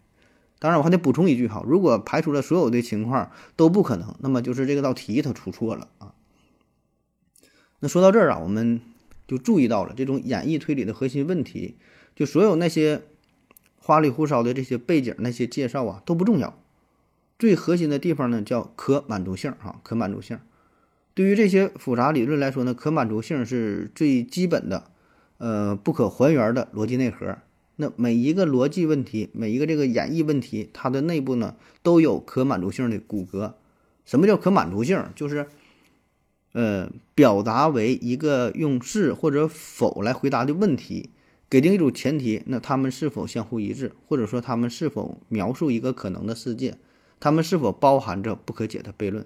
[0.58, 6.13] 当然，我还得补充一句哈，如果排除了所有的情况都不可能，那么就是这个道题它出错了啊。
[7.81, 8.81] 那说到这儿啊，我们
[9.27, 11.75] 就注意到了这种演绎推理的核心问题，
[12.15, 13.03] 就所有那些
[13.77, 16.58] 花里胡哨的这些背景、那些介绍啊都不重要，
[17.37, 20.39] 最核心的地方呢叫可满足性哈，可满足性。
[21.13, 24.91] 对于这些复杂理论来说呢，可满足性是最基本的，
[25.37, 27.37] 呃，不可还原的逻辑内核。
[27.77, 33.53] 那每一个逻辑问题，每一个这个演绎问题，它的内部呢都有可满足性的骨骼。
[34.05, 35.03] 什么叫可满足性？
[35.15, 35.47] 就是，
[36.53, 41.09] 呃，表达为一个用是或者否来回答的问题，
[41.49, 46.77] 给定一组前提，那它们是否相互一致，或者说它们是否描述一个可能的世界，
[47.19, 49.25] 它们是否包含着不可解的悖论。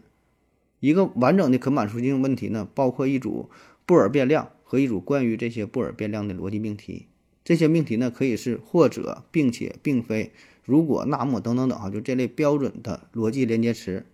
[0.79, 3.49] 一个完整的可满足性问题呢，包括一组
[3.85, 7.07] 布尔变量和一组关于这些布尔变量的逻辑命题。
[7.43, 10.31] 这些命题呢，可以是或者、并且、并非、
[10.63, 14.05] 如果、那么等等等哈，就这类标准的逻辑连接词。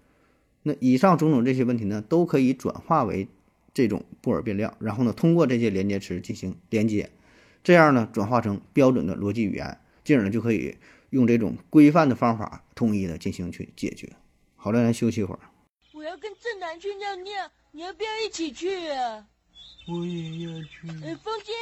[0.64, 3.28] 那以上种种这些问题呢，都可以转化为
[3.74, 7.12] 这种布尔变量，然后呢，通过这些连接词进行连接，
[7.64, 10.78] 这样呢，转化成标准的逻辑语言，进而呢，就可以
[11.15, 14.12] 用这种规范的方法，统一的进行去解决。
[14.58, 15.39] 好了，咱休息一会儿。
[15.93, 17.32] 我要跟正南去尿尿，
[17.71, 19.25] 你要不要一起去啊？
[19.88, 20.89] 我也要去。
[21.04, 21.54] 呃，风姐。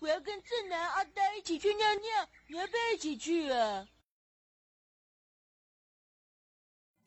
[0.00, 3.86] 我要跟正南、阿呆一起去尿尿，你要不要一起去啊？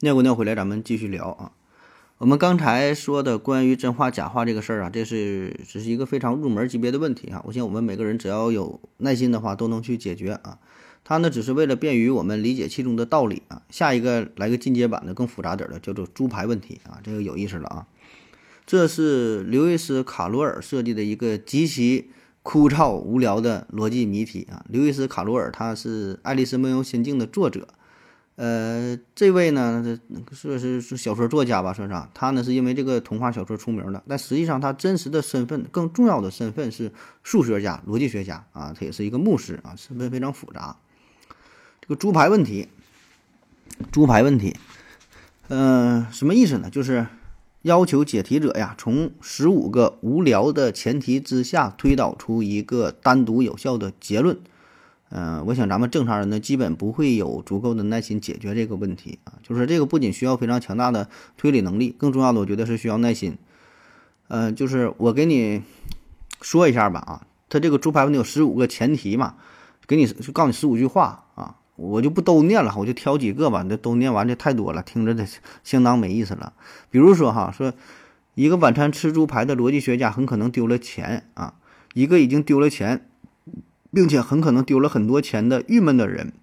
[0.02, 1.54] 尿过尿回来，咱们继续聊啊。
[2.20, 7.42] 我们刚才说的关于真话假话这个事儿啊，这是只是一个非常入门级别的问题啊。
[7.46, 10.60] 我想我们每个人只要有耐心的话，都能去解决啊。
[11.04, 13.62] 它呢，只是为了便于我们理解其中的道理啊。
[13.70, 17.00] 下一个来个进阶版的，更复杂点的，叫做猪排问题啊。
[17.04, 17.88] 这个有意思了啊。
[18.66, 22.10] 这是刘易斯·卡罗尔设计的一个极其。
[22.46, 24.66] 枯燥无聊的逻辑谜题啊！
[24.68, 27.66] 刘易斯·卡罗尔他是《爱丽丝梦游仙境》的作者，
[28.36, 29.98] 呃，这位呢，
[30.34, 32.10] 说是是小说作家吧，说啥？
[32.14, 36.92] 他呢是因为这个童话小说出名的，但实际上他真实的身份，更重要的身份是
[37.24, 40.76] 数学家、逻辑学家啊，他也是一个牧师啊，身份非常复杂。
[41.84, 42.70] 这个猪排问题，
[43.92, 44.56] 猪排问题，
[45.50, 46.70] 嗯，什么意思呢？
[46.70, 47.06] 就是。
[47.64, 54.38] 要求解题者呀，从十五个无聊的前提之下推导出一个单独有效的结论。
[55.08, 59.40] 嗯，我想咱们正常人呢，基本不会有足够的耐心解决这个问题啊。
[59.44, 63.38] 就是这个不仅需要非常强大的推理能力，更重要的，我觉得是需要耐心。
[64.28, 65.62] 嗯，就是我给你
[66.42, 69.36] 说一下吧啊，他这个猪排问题有十五个前提嘛，
[69.88, 71.23] 给你就告诉你十五句话。
[71.84, 73.66] 我就不都念了，我就挑几个吧。
[73.68, 75.26] 这都念完这太多了，听着这
[75.64, 76.54] 相当没意思了。
[76.90, 77.74] 比如说哈，说
[78.36, 81.56] 一个晚餐吃猪排的逻辑学家很可能丢了钱啊。
[81.94, 83.06] 一个已经丢了钱，
[83.92, 86.34] 并且很可能丢了很多钱的郁闷的人，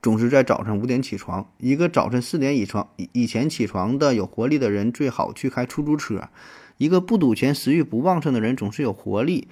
[0.00, 1.46] 总是在早上五点起床。
[1.58, 6.28] 一个早晨四点以床以前起床的有活力的人，最好去开出租车。
[6.78, 9.48] 一个不赌钱、食欲不旺盛的人，总是有活力。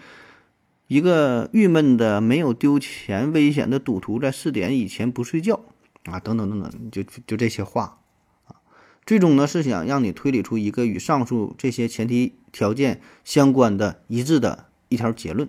[0.91, 5.61] 一个郁闷的、没有丢钱危险的赌徒，在四点以前不睡觉
[6.07, 7.99] 啊，等等等等，就就这些话
[8.49, 8.59] 啊，
[9.07, 15.49] 最终呢是想让你推理出一个与上述这些前提条件相关的一致的一条结论。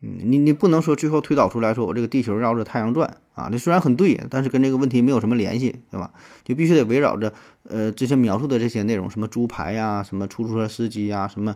[0.00, 6.12] 嗯，你你不能说最后推导出来说我这个地球绕着太阳转啊，这虽然很对，但是跟这个问题没有什么联系，对吧？
[6.42, 11.54] 就必须得围绕着呃这些描述的这些内容，什么猪排呀，什么出租车司机呀，什么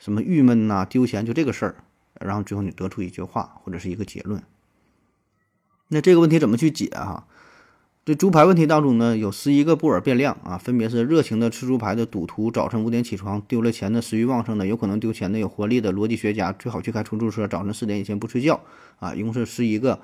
[0.00, 1.76] 什么郁闷呐，丢钱，就这个事儿。
[2.20, 4.42] 然后最后你得出一句话或者是一个结论，
[5.88, 7.26] 那这个问题怎么去解啊？
[8.04, 18.60] 这猪排问题当中呢，有十一个布尔变量啊，分别是热情的吃猪排的赌徒，早晨五点起床丢了钱的食欲旺盛的有可能丢钱的有活力的逻辑学家，最好去开出租车，早晨四点以前不睡觉
[18.98, 20.00] 啊，一共是十一个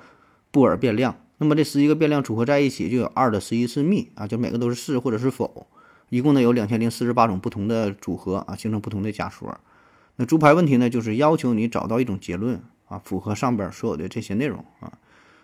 [0.51, 1.17] 布尔变量。
[1.39, 5.65] 那么这十一个变量组合在一起就有二的十一次幂啊，就每个都是是或者是否，
[6.09, 9.59] 一共呢有两千零四十八种不同的组合啊，形成不同的假说。
[10.17, 14.93] 那猪排问题呢，就是要求你找到一种结论啊，符合上边所有的这些内容啊。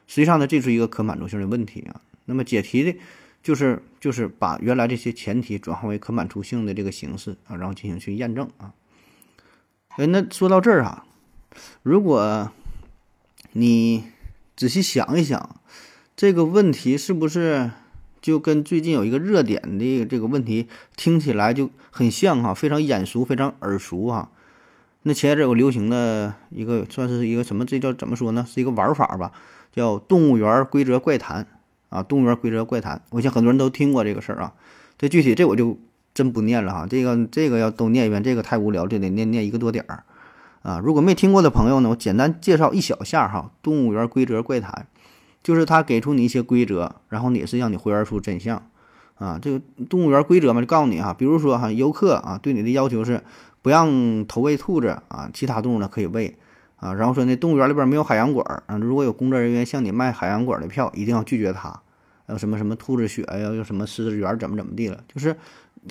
[0.07, 2.01] 实际上呢，这是一个可满足性的问题啊。
[2.25, 2.97] 那么解题的，
[3.43, 8.73] 就是就是把原来这些前提转化为可满足性的这个形式啊，然后进行去验证啊。
[9.97, 11.05] 哎，那说到这儿啊，
[11.84, 12.49] 如果
[13.53, 14.05] 你
[14.55, 15.57] 仔细想一想，
[16.15, 17.71] 这个问题是不是
[18.21, 24.31] 就跟最近有一个热点的这个问题听起来就很像哈，非常眼熟，非常耳熟哈。
[25.03, 27.65] 那前一阵有流行的一个，算是一个什么？
[27.65, 28.45] 这叫怎么说呢？
[28.47, 29.31] 是一个玩法吧，
[29.71, 31.43] 叫《动物园规则怪谈》
[31.89, 32.97] 啊，《动物园规则怪谈》。
[33.09, 34.53] 我想很多人都听过这个事儿啊。
[34.99, 35.79] 这具体这我就
[36.13, 36.87] 真不念了哈。
[36.87, 40.03] 这个这个要都念一遍，这个太无聊，这得念念一个多点儿
[40.61, 40.79] 啊。
[40.83, 43.49] 如果没听过的朋友呢，我简单介绍一小下哈。
[43.63, 44.85] 动物园规则怪谈，
[45.41, 48.61] 就是他给出你一些规则，然后也是让你还原出真相
[49.15, 49.39] 啊。
[49.41, 49.59] 这个
[49.89, 53.23] 动物园规则嘛，就告诉你哈，比如说哈，游客啊对你的要求是
[53.62, 56.38] 不让投喂兔子啊，其他动物呢可以喂。
[56.78, 61.69] 啊，然后说那动物园里边没有海洋馆啊，如果有工作人员向你卖海洋馆的票，一定要拒绝他。
[62.26, 65.36] 还有什么什么兔子血呀，又什么狮子园怎么怎么地了，就是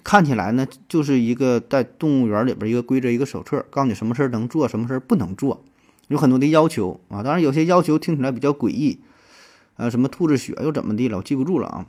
[0.03, 5.63] 看起来呢，就是一个在动物园里边一个规则一个手册，告诉你什么事儿能做，什么事儿不能做，
[6.09, 7.23] 有很多的要求啊。
[7.23, 8.99] 当然有些要求听起来比较诡异，
[9.77, 11.87] 啊，什么兔子血又怎么地了，我记不住了啊。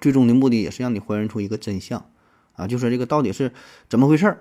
[0.00, 2.04] 最终的目的也是让你还原出一个真相
[2.54, 3.50] 啊，就说这个到底是
[3.88, 4.38] 怎么回事儿。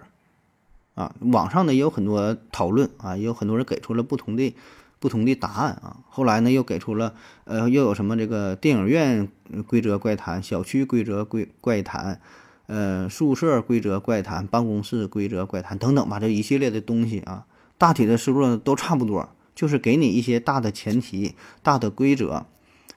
[0.97, 4.55] 啊，网上呢也有很多讨论啊，也有很多人给出了不同的
[4.99, 5.97] 不同的答案啊。
[6.10, 7.13] 后来呢又给出了
[7.45, 9.29] 呃又有什么这个电影院
[9.67, 12.19] 规则怪谈、小区规则怪怪谈、
[12.65, 17.45] 呃宿舍规则怪谈、办公室规则怪谈等等吧，这一系列的东西啊，
[17.77, 22.47] 大体的思路都差不多，就是给你一些大的前提、大的规则。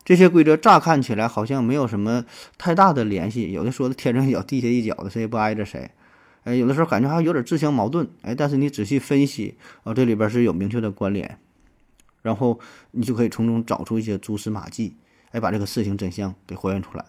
[0.02, 2.24] 这些规则乍看起来好像没有什么
[2.56, 5.90] 太大的联系，有的说的天上一脚地下一脚的，谁也不挨着谁。
[6.44, 11.38] 哎，有的时候感觉还有点自相矛盾，哎，但是你仔细分析啊，这里边是有明确的关联，
[12.22, 12.58] 然后
[12.92, 14.96] 你就可以从中找出一些蛛丝马迹，
[15.32, 17.04] 哎，把这个事情真相给还原出来，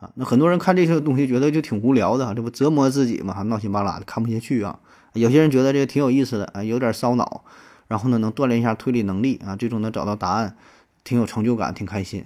[0.00, 4.80] 啊，那很多人看这些东西觉得就挺无聊的，这不折磨自己嘛，闹心巴拉的看不下去啊。
[5.14, 7.44] 有些人觉得这个挺有意思的，啊，有点烧脑，
[7.86, 10.56] 然后呢能锻炼一下推理能力啊，最终能找到答案，
[11.04, 12.24] 挺有成就感，挺开心，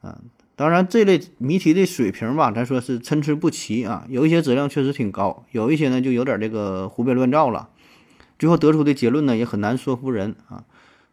[0.00, 0.18] 啊。
[0.58, 4.04] 当然，这类谜题的水平吧，咱说是参差不齐啊。
[4.08, 7.68] 有一些质量确实挺高，有一些呢就有点这个胡编乱造了。
[8.40, 10.64] 最后得出的结论呢也很难说服人啊。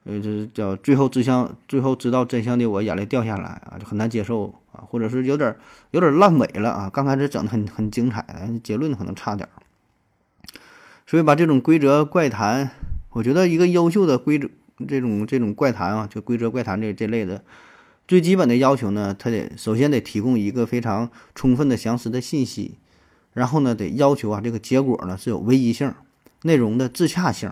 [0.05, 5.55] 呃，这叫最后真相，最后知道真相的我眼泪掉下来啊，就很难接受啊，或者是有点
[5.91, 6.89] 有点烂尾了啊。
[6.91, 9.53] 刚开始整的很很精彩，结论可能差点儿。
[11.05, 12.71] 所以把这种规则怪谈，
[13.11, 14.49] 我觉得一个优秀的规则
[14.87, 17.43] 这种这种怪谈啊，就规则怪谈这这类的。
[18.07, 22.77] 最基本的要求呢，它得首先得提供一个非常充分的详实的信息，
[23.33, 25.91] 然后呢，得要求啊这个结果呢是有唯一性，
[26.43, 27.51] 内容的自洽性，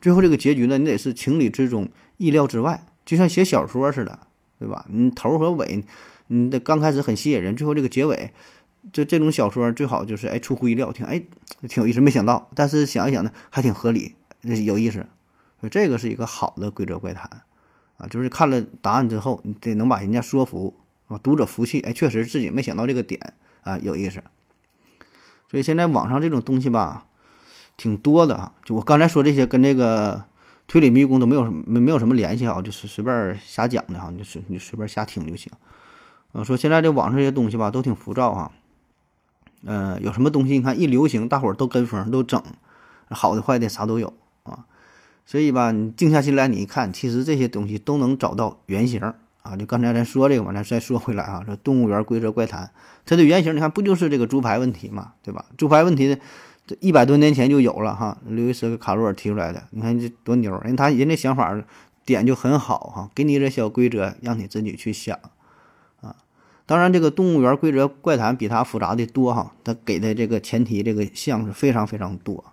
[0.00, 4.18] 最后这个结局呢，你得是情理之中、意料之外，就像写小说似的，
[4.58, 4.84] 对吧？
[4.88, 5.84] 你头和尾，
[6.26, 8.32] 你的刚开始很吸引人，最后这个结尾，
[8.92, 11.22] 这这种小说最好就是哎出乎意料，挺哎
[11.68, 15.06] 挺有意思，没想到，但是想一想呢，还挺合理，有意思，
[15.60, 17.42] 所以这个是一个好的规则怪谈。
[17.98, 20.74] 啊，就是看了答案之后，你得能把人家说服
[21.08, 21.80] 啊，读者服气。
[21.80, 24.22] 哎，确实自己没想到这个点啊，有意思。
[25.50, 27.06] 所以现在网上这种东西吧，
[27.76, 28.52] 挺多的啊。
[28.64, 30.24] 就我刚才说这些，跟这个
[30.66, 35.50] 推理迷宫都没有什没没有什么联系啊，就是随便瞎讲的哈，你就随你随便瞎听就行。
[36.32, 38.52] 啊，说现在这网上这些东西吧，都挺浮躁哈。
[39.64, 42.42] 呃，有什么东西你看一流行，大伙儿都跟风都整，
[43.08, 44.12] 好的坏的啥都有。
[45.26, 49.00] 所以吧，你静下心来，你一看，其实这些东西都能找到原型
[49.42, 49.56] 啊。
[49.56, 52.70] 就刚才咱说这个嘛，咱再说回来啊，说动物园规则怪谈，
[53.04, 55.44] 它的原型你看不就是这个猪排问题嘛，对吧？
[55.58, 56.16] 猪排问题
[56.66, 60.56] 这一百多年前就有了哈，刘易斯·卡罗尔提出来的，你看这多牛！
[60.62, 61.60] 人他人家想法
[62.04, 65.18] 点就很好哈，给你一个小规则，让你自己去想
[66.00, 66.14] 啊。
[66.66, 72.44] 当然，这个动物园规则怪谈比它复杂的多哈，它给的这个前提这个项是非常非常多。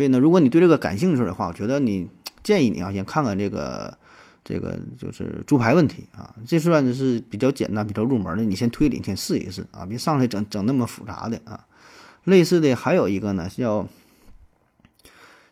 [0.00, 2.08] 所以呢，如果你对这个感兴趣的话，我觉得你
[2.42, 3.98] 建议你啊，先看看这个，
[4.42, 11.66] 这个就是猪排问题啊，这算是比较简单、比较入门的，你先推理，先试一试啊，别上来整整那么复杂的啊。
[12.24, 13.86] 类似的还有一个呢，叫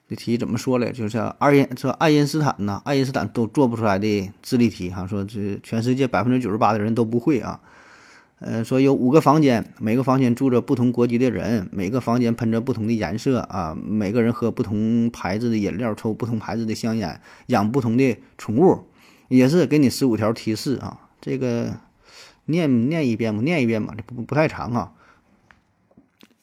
[0.08, 0.92] 这题怎么说嘞？
[0.92, 7.60] 就是爱因说爱因斯坦呐，爱因斯坦都做不出来的智力题哈，说这全世界百分之九十八的人都不会啊。
[8.40, 18.86] 呃，说有五个房间，每个房间住着不同国籍的人，每个房间喷着不同的颜色啊，每个人喝不同牌子的饮料，抽不同牌子的香烟，养不同的宠物，
[19.26, 21.08] 也是给你十五条提示啊。
[21.20, 21.80] 这个
[22.44, 24.92] 念念一遍吧，念一遍吧，不不太长啊，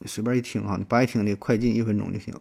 [0.06, 2.34] 随便一听啊，你不爱听的快进一分钟就行。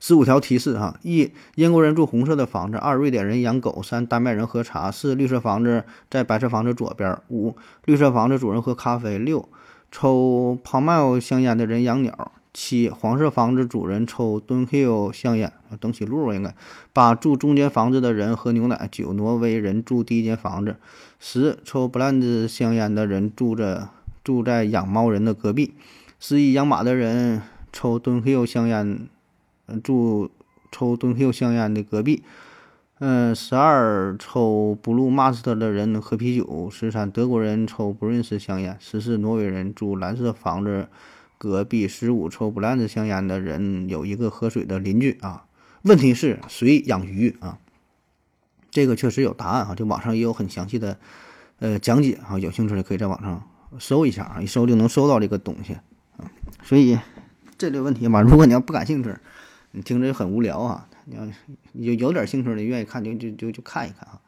[0.00, 9.46] 十五条提示哈：一、英国人住红色的房子；二、瑞典人养狗；三、丹麦人喝茶；四、绿色房子在白色房子左边；五、绿色房子主人喝咖啡；六、
[9.92, 12.12] 抽 Palm 香烟的人养鸟；
[12.54, 16.52] 七、黄色房子主人抽 Dunhill 香烟，登喜路应该；
[16.94, 20.76] 八、住中间房子的人喝牛奶；九、挪威人住第一间房子；
[21.18, 23.90] 十、抽 Blend 香烟的人住着
[24.24, 25.72] 住在养猫人的隔壁；
[26.18, 29.06] 十一、养马的人抽 Dunhill 香烟。
[29.82, 30.30] 住
[30.72, 32.22] 抽敦秀香烟的隔壁，
[32.98, 36.68] 嗯，十二抽 Blue Master 的人喝啤酒。
[36.70, 38.76] 十三，德国人抽不认识香烟。
[38.80, 40.88] 十四，挪威人住蓝色房子
[41.38, 41.88] 隔壁。
[41.88, 45.44] 十五，抽不烂子香烟的人有一个喝水的邻居啊。
[45.82, 47.58] 问题是谁养鱼啊？
[48.70, 50.98] 这个确实有答案啊，就网上也有很详细的
[51.58, 53.42] 呃讲解啊，有兴趣的可以在网上
[53.78, 56.30] 搜一下啊，一搜就能搜到这个东西啊。
[56.62, 56.98] 所以
[57.56, 59.12] 这类问题嘛，如果你要不感兴趣，
[59.72, 60.88] 你听着很无聊啊。
[61.04, 61.26] 你要
[61.72, 64.20] 有有点兴趣的，愿意看就就就就看一看啊。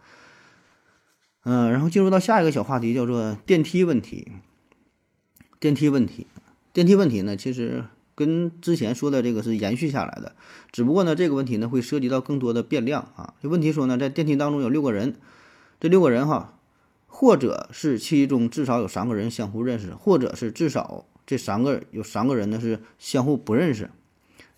[1.44, 4.32] 嗯，然后进入到下一个小话题，叫做电梯问题。
[5.60, 6.26] 电梯问题，
[6.72, 7.84] 电梯问题呢，其实
[8.16, 10.34] 跟之前说的这个是延续下来的，
[10.72, 13.34] 只不过呢，这个问题呢会涉及到更多的变量啊。
[13.40, 15.14] 这问题说呢，在电梯当中有六个人，
[15.78, 16.58] 这六个人哈，
[17.06, 23.88] 或者是其中至少有三个人相互认识，或者是至少这三个有三个人呢是相互不认识。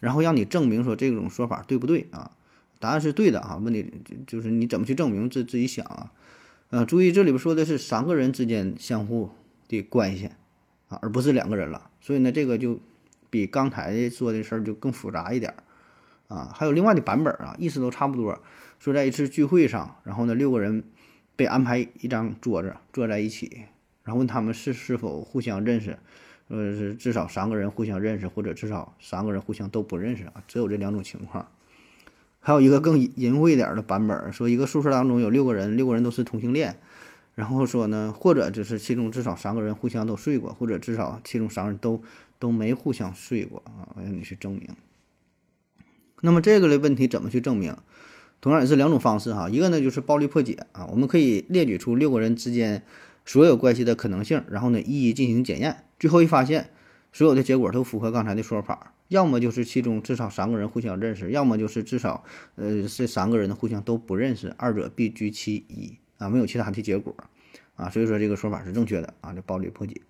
[0.05, 2.31] 然后让你证明说这种说法对不对啊？
[2.79, 3.57] 答案是对的啊。
[3.57, 3.91] 问题
[4.27, 5.31] 就是你怎么去证明？
[5.31, 6.13] 自自己想啊。
[6.69, 9.31] 呃，注意这里边说的是三个人之间相互
[9.67, 10.27] 的关系
[10.89, 11.89] 啊，而不是两个人了。
[12.03, 12.79] 所以呢，这个就
[13.31, 15.55] 比刚才说的事儿就更复杂一点
[16.29, 16.53] 啊。
[16.55, 18.39] 还有另外的版本啊，意思都差不多。
[18.79, 20.85] 说在一次聚会上，然后呢，六个人
[21.35, 23.63] 被安排一张桌子坐在一起，
[24.03, 25.99] 然后问他们是是否互相认识。
[26.49, 31.49] 呃，是至少三个人互相认识，或者至少三个人互相都不认识啊，只有这两种情况。
[32.41, 36.77] 还有一个更淫秽点的版本，说一个宿舍当中有六个人，六个人都是同性恋，
[37.35, 42.03] 然后说呢，或者就是其中至少三个人互相都睡过，或者至少其中三个人都
[42.39, 44.69] 都没互相睡过啊，让你去证明。
[46.21, 47.75] 那么这个类问题怎么去证明？
[48.43, 52.83] 同样也是两种方式哈，一个呢就是暴力破解啊，我们可以列举出六个人之间
[53.25, 55.85] 所有关系的可能性，然后呢一一进行检验。
[55.99, 56.71] 最后一发现，
[57.13, 62.25] 所有的结果都符合刚才的说法，要么就是其中至少三个人互相认识，要么就是至少
[62.57, 67.15] 呃这三个人的互相都不认识，二者必居其一啊，没有其他的结果
[67.77, 70.01] 啊，所以说这个说法是正确的啊，这暴力破解。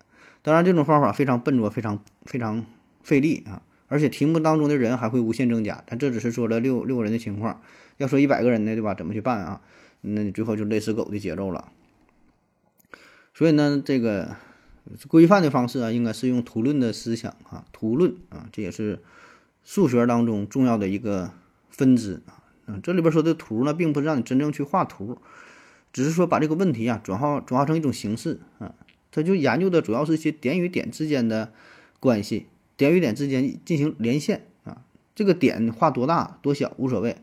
[0.41, 2.65] 当然，这种方法非常笨拙，非常非常
[3.01, 5.83] 费力啊，而且题目当中的人还会无限增加。
[5.87, 7.61] 但这只是说了六六个人的情况，
[7.97, 8.93] 要说一百个人呢对吧？
[8.93, 9.61] 怎么去办啊？
[10.01, 11.71] 那你最后就累死狗的节奏了。
[13.35, 14.35] 所以呢，这个。
[15.07, 19.01] 规范的方式啊，应该是用图论的思想啊，图论啊，这也是
[19.63, 21.31] 数学当中重要的一个
[21.71, 22.43] 分支啊。
[22.67, 25.17] 嗯，这里边说的图呢，并不是让你真正去画图，
[25.91, 28.75] 只是说把这个问题啊转化转化成一种形式啊。
[29.11, 31.51] 他就研究的主要是一些点与点之间的
[31.99, 32.45] 关系，
[32.77, 34.83] 点与点之间进行连线啊。
[35.15, 37.17] 这个点画多大多小无所谓，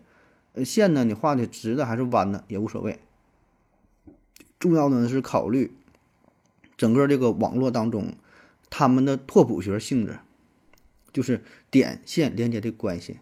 [0.55, 2.99] 呃，线呢你画的直的还是弯的也无所谓，
[4.59, 5.71] 重要的呢是考虑。
[6.77, 8.15] 整个这个网络当中，
[8.71, 10.19] 他们的拓扑学性质
[11.13, 13.19] 就是点线连接的关系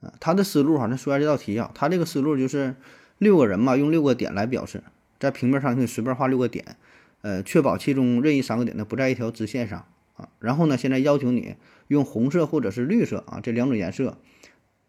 [0.00, 0.14] 啊。
[0.18, 2.74] 他的思路哈，那说下这道题啊，他这个思路就是
[3.18, 4.82] 六个人嘛，用六个点来表示，
[5.20, 6.76] 在平面上可以随便画六个点，
[7.22, 9.86] 呃，确保其中任意三个点呢不在一条直线上
[10.16, 10.28] 啊。
[10.38, 11.56] 然后呢，现在要求你
[11.88, 14.18] 用红色或者是绿色啊这两种颜色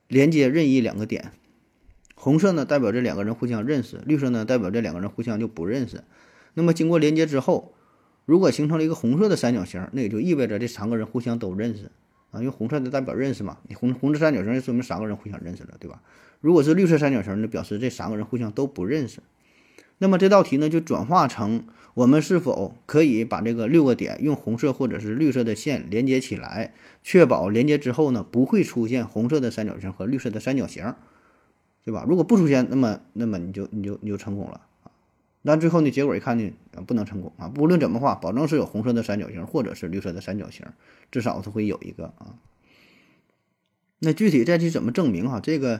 [0.08, 1.34] 连接任意两个点，
[2.16, 6.04] 红色呢代表这两个人互相认识，绿色呢代表这两个人互相就不认识。
[6.58, 7.76] 那么经过连接之后，
[8.26, 11.92] 如果形成了一个红色的三角形，那也就意味着这三个人互相都认识
[12.32, 13.60] 啊，因为红色的代表认识嘛。
[13.68, 16.02] 你红红色三角形就说明三个人互相认识了，对吧？
[16.42, 19.20] 如果是绿色三角形，就表示这三个人互相都不认识。
[20.00, 30.96] 那么这道题呢，就转化成我们是否可以把这个六个点用红色或者是绿色的线连接起来，确保连接之后呢不会出现红色的三角形和绿色的三角形，
[31.86, 32.04] 对吧？
[32.08, 34.62] 如果不出现，那么那么你就你就你就成功了。
[35.48, 35.90] 但最后呢？
[35.90, 36.52] 结果一看呢，
[36.86, 37.48] 不能成功啊！
[37.48, 40.66] 不论怎么画，保证是有红色的三角形，或者是绿色的三角形，
[41.10, 42.36] 至少它会有一个啊。
[44.00, 45.40] 那具体再去怎么证明哈？
[45.40, 45.80] 这个，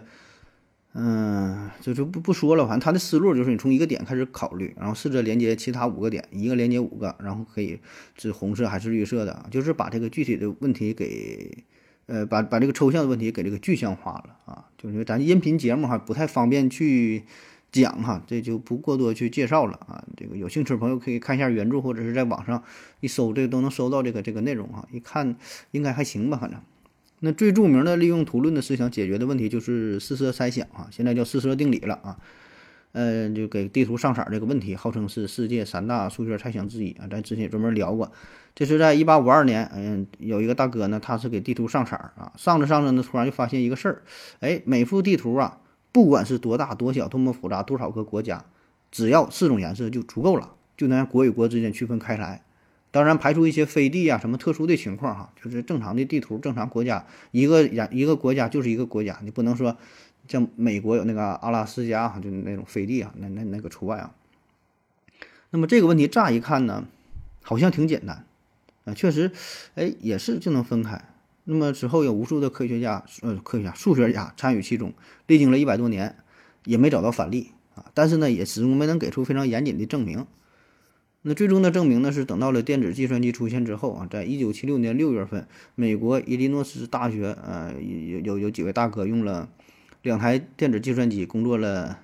[0.94, 2.66] 嗯，就就不不说了。
[2.66, 7.82] 反正他的思路就是你从一个点开始考虑，然后试着连接其他五个点，一个连接五个，然后可以
[8.18, 11.66] 是红色还是绿色的，就是把这个具体的问题给，
[12.06, 14.70] 呃，把把这个抽象的问题给这个具象化了啊。
[14.78, 17.26] 就是咱音频节目哈，不太方便去。
[17.72, 20.04] 讲哈，这就不过多去介绍了啊。
[20.16, 22.64] 这个有兴趣的朋友可以看一下原著，或者是在网上
[23.02, 24.88] 一搜，这个都能搜到这个这个内容哈。
[24.92, 25.36] 一看
[25.72, 26.60] 应该还行吧，反正。
[27.20, 32.18] 那最著名的利用图论的思想解决的问题就是四色猜想啊，现在叫四色定理了啊。
[32.94, 37.06] 呃，就给地图上色这个问题，号称是世界三大数学猜想之一啊。
[37.10, 38.12] 咱之前也专门聊过，
[38.56, 44.02] 这是在一八五二年，嗯，有一个大哥呢，他是给地图上色啊，上着上着呢，突然就发现一个事儿，
[44.40, 45.60] 哎，每幅地图啊。
[45.98, 48.46] 不管是多大多小，多么复杂，多少个国家，
[48.92, 52.44] 只要四种颜色就足够了，就能让国与国之间区分开来。
[52.92, 59.76] 当然，排除一些飞地啊，什么特殊的情况哈，就是正常的地图，正常国家一个颜一个国家就是一个国家，你不能说
[60.28, 64.14] 像美国有那个阿拉斯加哈，就那种飞地啊，那那那个除外啊。
[65.50, 66.86] 那么这个问题乍一看呢，
[67.42, 68.24] 好像挺简单
[68.86, 69.32] 啊，确实，
[69.74, 71.04] 哎，也是就能分开。
[71.50, 74.94] 那么之后有无数的科学家，呃，科学家、数学家参与其中，
[75.28, 76.18] 历经了一百多年，
[76.66, 77.86] 也没找到反例啊。
[77.94, 80.28] 但是呢，也始终没能给出非常严谨的证明。
[81.22, 89.48] 那最终的证明呢，是等到了电子计算机出现之后啊，在一九七六年六月份，美国伊利诺斯大学，呃，有有有几位大哥用了
[90.02, 91.98] 两台电子计算机，工作了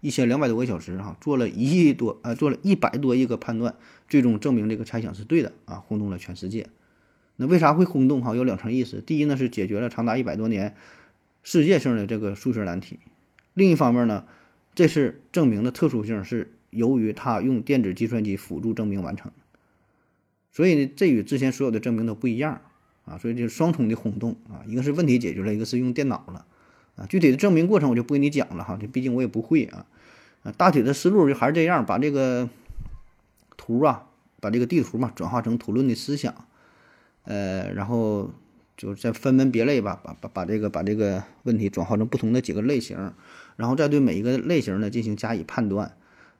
[0.00, 3.76] 一千两百多个小时，哈，做了一亿多，呃，做了一百多亿个判断，
[4.08, 6.66] 最终证明这个猜想是对的啊，轰动了全世界。
[7.38, 8.22] 那为啥会轰动？
[8.22, 9.00] 哈，有两层意思。
[9.00, 10.76] 第一呢，是解决了长达一百多年
[11.42, 12.98] 世界性的这个数学难题；
[13.54, 14.26] 另一方面呢，
[14.74, 16.52] 这是证明的特殊性是。
[16.70, 19.32] 由于他用电子计算机辅助证明完成，
[20.52, 22.60] 所以呢，这与之前所有的证明都不一样
[23.06, 24.60] 啊，所以就是双重的轰动啊。
[24.66, 26.44] 一个是问题解决了，一个是用电脑了
[26.94, 27.06] 啊。
[27.06, 29.86] 具体的证明过程我就不给你讲了哈，这毕竟我也不会啊。
[30.42, 32.50] 啊，大体的思路就还是这样，把这个
[33.56, 34.06] 图啊，
[34.38, 36.46] 把这个地图嘛，转化成图论的思想，
[37.28, 38.30] 呃，然后
[38.74, 43.12] 就再分门别类吧，把把把这个把这个问题转化成不同的几个类型，
[43.56, 45.94] 然后再对每一个类型呢进行加以判断。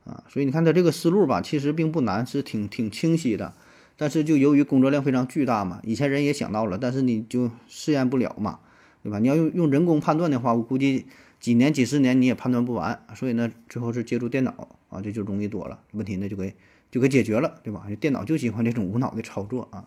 [0.05, 3.53] 啊，所以你看他这个思路吧，其实并不难，是挺挺清晰的。
[3.99, 8.61] 但是就由于工作量非常巨大嘛，以前人也想到了，但是你就试验不了嘛，
[9.03, 9.19] 对吧？
[9.19, 11.05] 你要用用人工判断的话，我估计
[11.39, 13.05] 几年、几十年你也判断不完。
[13.15, 16.55] 所以呢，最后是借助电脑啊，这就容易多了，问题呢就给
[16.91, 17.87] 就给解决了，对吧？
[18.01, 19.85] 电脑就喜欢这种无脑的操作啊。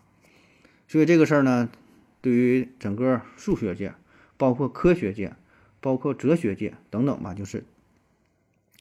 [0.92, 1.70] 所以这个事儿呢，
[2.20, 3.94] 对于整个数学界、
[4.36, 5.34] 包括科学界、
[5.80, 7.64] 包括哲学界等等吧，就是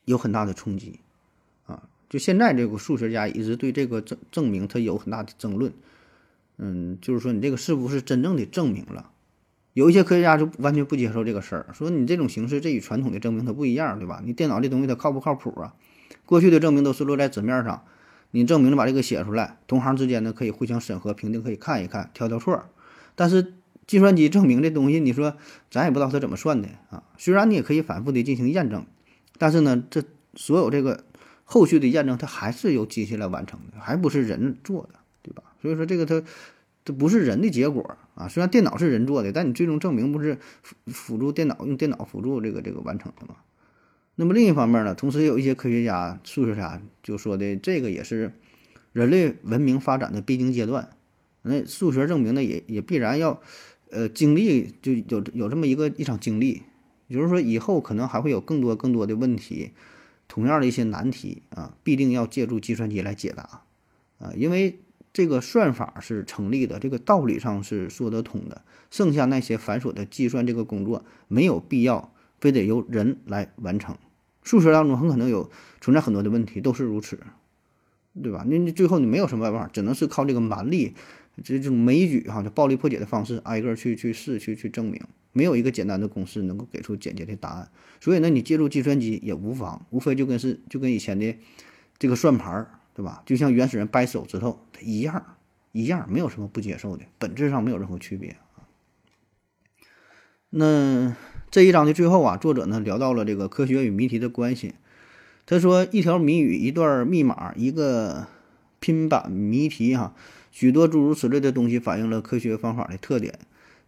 [0.03, 0.99] 有很大的冲击
[1.65, 1.87] 啊。
[2.09, 5.71] 就现在这个数学家一直对这个证证明他有很大的争论，
[6.57, 9.09] 嗯，就是说你这个是不是真正的证明了？
[9.71, 14.21] 有一些科学家就完全不接受这个事儿，说你这种形式这与传统的证明它不一样，对吧？
[14.25, 15.75] 你电脑这东西它靠不靠谱啊？
[16.25, 17.85] 过去的证明都是落在纸面上，
[18.31, 22.65] 你证明了把这个写出来，同行之间呢可以互相审核评定，可以看一看挑挑错。
[23.15, 23.53] 但是
[23.85, 25.37] 计算机证明这东西，你说
[25.69, 27.03] 咱也不知道它怎么算的啊？
[27.17, 28.85] 虽然你也可以反复的进行验证，
[29.37, 30.03] 但是呢，这
[30.35, 31.03] 所有这个。
[31.43, 35.43] 后续的验证，它还是由机器来完成的，还不是人做的，对吧？
[35.61, 36.23] 所以说这个它，
[36.85, 38.29] 这不是人的结果啊。
[38.29, 43.35] 虽然电脑是人做的，但你最终证明不是辅辅助电脑用电脑辅助这个这个完成的吗？
[44.21, 48.31] 那么另一方面呢，同时有一些科学家、数学家就说的，这个也是
[48.93, 50.91] 人类文明发展的必经阶段。
[51.41, 53.41] 那数学证明呢，也也必然要
[53.89, 56.61] 呃经历，就有有这么一个一场经历，
[57.07, 59.71] 也就是说以后可能还会有更多更多的问题。
[60.27, 63.63] 同样的一些难题啊，必定要借助计算机来解答，
[64.19, 64.77] 啊，因为
[65.11, 68.61] 这个算法是成立的，这个道理上是说得通的。
[68.91, 73.97] 剩下那些繁琐的计算这个工作，没有必要非得由人来完成。
[74.43, 77.19] 数学当中很可能有存在很多的问题，都是如此，
[78.21, 78.45] 对吧？
[78.47, 80.93] 那你最后你没有什么办法，只能是靠这个蛮力，
[81.43, 85.01] 这种枚举哈，就暴力破解的方式，挨个去去试去去证明。
[85.33, 87.69] 没有一个简单的公式能够给出简洁的答案，
[88.01, 91.37] 所以呢，你借助计算机也无妨，无非就跟是就跟以前的
[91.97, 93.23] 这个算盘儿，对吧？
[93.25, 95.37] 就像原始人掰手指头一样，
[95.71, 98.67] 一样，没有什么不接受的，本质上没有任何区别啊。
[100.49, 101.15] 那
[101.51, 104.73] 这一章的最后啊，作者呢聊到了这个科学与谜题的关系，
[105.45, 108.25] 他说一条谜语、一段密码、一个
[108.79, 110.15] 拼板谜题哈，
[110.49, 113.37] 许多诸如此类的东西反映了科学方法的特点。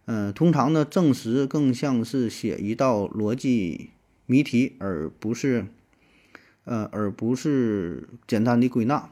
[0.04, 3.88] 嗯，通常呢，证实更像是写一道逻辑
[4.26, 5.64] 谜题，而不是，
[6.66, 9.08] 呃，而不是简单的归纳。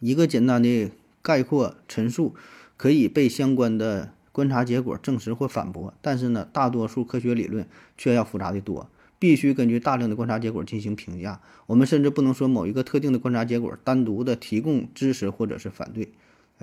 [0.00, 0.90] 一个简单的
[1.22, 2.34] 概括陈述
[2.76, 7.66] 可以被相关的观察结果证实或反驳，但是呢，大多数科学理论
[7.96, 11.40] 却要复杂的多，必须根据大量的观察结果进行评价。
[11.66, 16.12] 我们甚至不能说某一个特定的观察结果单独的提供支持或者是反对，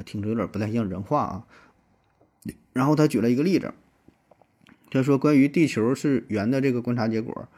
[0.06, 1.44] 听着有点不太像人话啊。
[2.72, 3.74] 然后他举了一个例子，
[4.90, 7.50] 他说关于地球是圆的这个观察结果，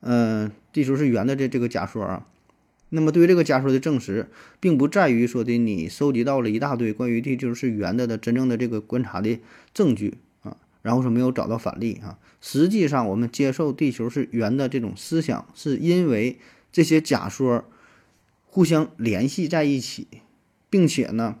[0.00, 2.26] 嗯，地球是圆的这这个假说啊，
[2.88, 4.28] 那么对于这个假说的证实，
[4.60, 9.38] 并不在于说的你收集到了一大堆关于地球是圆的的真正的这个观察的
[9.74, 16.38] 证据啊，然后说没有找到反例啊，实际上我们接受地球是圆的这种思想，是因为
[16.70, 17.64] 这些假说
[18.44, 20.06] 互相联系在一起，
[20.70, 21.38] 并且呢。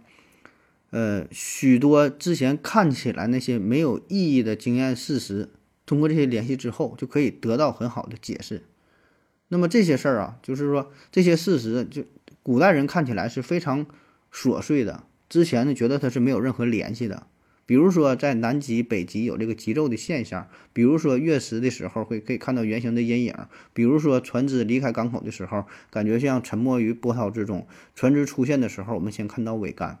[0.90, 5.50] 呃，许多之前看起来那些没有意义的经验事实，
[5.84, 8.62] 通过这些联系之后，就可以得到很好的解释。
[9.48, 12.04] 那么这些事儿啊，就是说这些事实，就
[12.42, 13.86] 古代人看起来是非常
[14.32, 17.26] 琐碎的，之前呢觉得它是没有任何联系的，
[17.64, 23.34] 比如说在南极、北极有这个极昼的现象，比如说月食的时候会可以看到圆形的阴影，
[23.72, 27.66] 比如说船只离开港口的时候，感觉像沉没于波涛之中。
[27.94, 29.98] 船只出现的时候，我们先看到桅杆，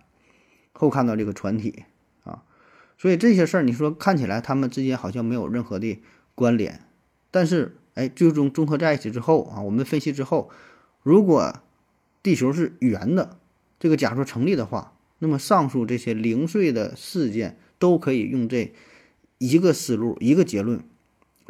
[0.72, 1.84] 后看到这个船体
[2.24, 2.42] 啊。
[2.98, 6.00] 所以这些事儿，你说看起来他们之间好像没有任何的
[6.34, 6.82] 关联，
[7.30, 10.50] 但是哎，最终综合在一起之后啊，我们分析之后，
[11.02, 11.60] 如果
[12.22, 13.38] 地球是圆的，
[13.80, 14.92] 这个假说成立的话。
[15.18, 18.74] 那么上述这些零碎的事件都可以用这
[19.38, 20.84] 一个思路、一个结论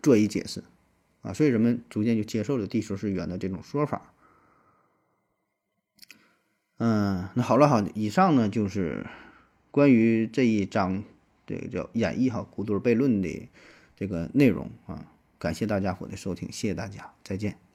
[0.00, 0.62] 做一解释
[1.22, 4.14] 啊，所以人们逐渐就接受了地球是圆的这种说法。
[6.78, 9.04] 嗯，那好了哈，以上呢就是
[9.72, 11.02] 关于这一章
[11.44, 13.48] 这个叫演绎哈古堆悖论的
[13.96, 17.65] 这个内容啊，感谢大家伙的收听，谢谢大家，再见。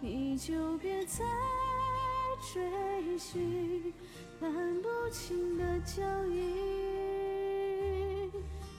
[0.00, 1.24] 你就别再
[2.52, 3.92] 追寻
[4.38, 4.50] 看
[4.82, 6.36] 不清的脚印。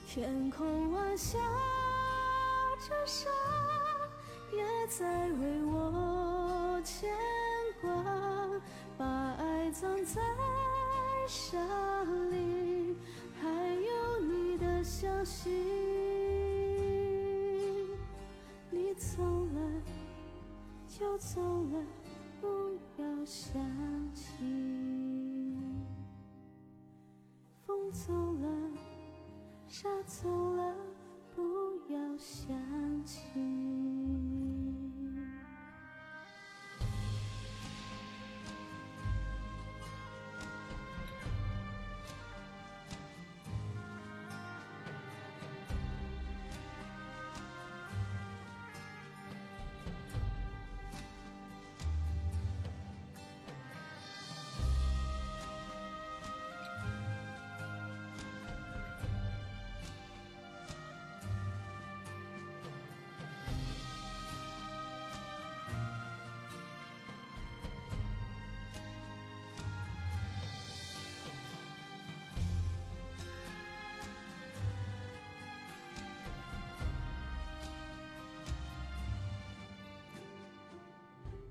[0.06, 1.38] 天空啊，下
[2.78, 3.28] 着沙，
[4.52, 7.10] 也在为我牵
[7.80, 7.90] 挂，
[8.96, 9.04] 把
[9.38, 10.22] 爱藏在
[11.26, 11.58] 沙
[12.30, 12.96] 里，
[13.42, 15.87] 还有你的消息。
[20.98, 21.80] 就走了，
[22.40, 22.48] 不
[23.00, 23.54] 要想
[24.12, 24.34] 起。
[27.64, 28.48] 风走了，
[29.68, 30.74] 沙走了，
[31.36, 32.50] 不要想
[33.04, 33.77] 起。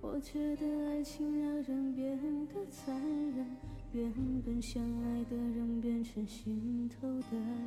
[0.09, 2.95] 我觉得爱情让人变得残
[3.35, 3.45] 忍，
[3.91, 4.11] 原
[4.43, 7.23] 本相爱的人变成心头的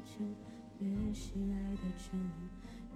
[0.07, 0.35] 针，
[0.81, 2.19] 越是爱的真，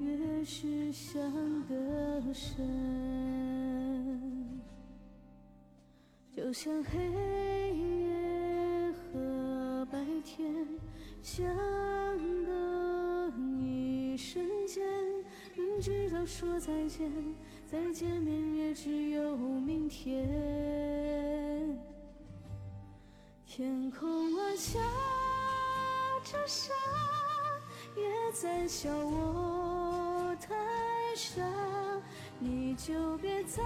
[0.01, 1.22] 越是伤
[1.68, 2.66] 得深。
[6.32, 6.99] 就像黑
[7.76, 10.66] 夜和白天
[11.22, 11.47] 相
[12.45, 14.82] 隔一瞬间，
[15.55, 17.12] 明知道说再见。
[17.75, 20.25] 再见面也只有明天。
[23.45, 24.79] 天空啊，下
[26.22, 26.72] 着沙，
[27.97, 30.55] 也在笑我太
[31.16, 31.43] 傻。
[32.39, 33.61] 你就别再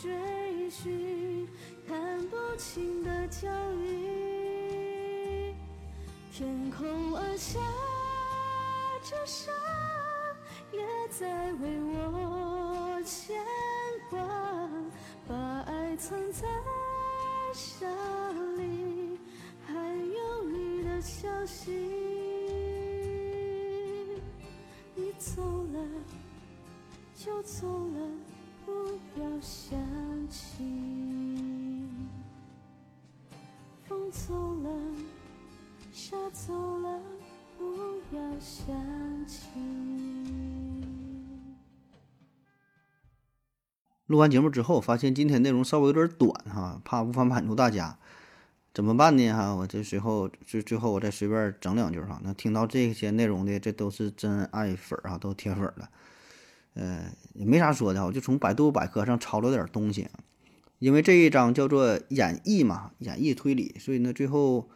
[0.00, 1.48] 追寻
[1.84, 5.52] 看不清的脚印。
[6.32, 7.58] 天空啊，下
[9.02, 9.50] 着沙，
[10.70, 12.47] 也在为我。
[13.08, 13.34] 牵
[14.10, 14.18] 挂，
[15.26, 16.46] 把爱藏在
[17.54, 17.86] 沙
[18.58, 19.18] 里，
[19.66, 21.72] 还有你的消息。
[24.94, 25.88] 你走了
[27.14, 28.10] 就走了，
[28.66, 28.72] 不
[29.18, 29.78] 要想
[30.28, 30.62] 起。
[33.86, 34.70] 风走了，
[35.92, 37.00] 沙走了，
[37.56, 37.64] 不
[38.14, 39.48] 要想起。
[44.08, 47.98] 录完节目之后，发现今天内容稍微有点短哈，怕无法满足大家，
[48.72, 49.30] 怎么办呢？
[49.32, 52.18] 哈，我这随后最最后我再随便整两句哈。
[52.24, 55.90] 那听到这些内容的，这都是真爱粉儿啊，都铁粉了。
[56.72, 60.08] 呃，也没啥说的，我就从百度百科上抄了点东西。
[60.78, 64.70] 因为这一章叫做演绎嘛，演绎推理，所以呢，最后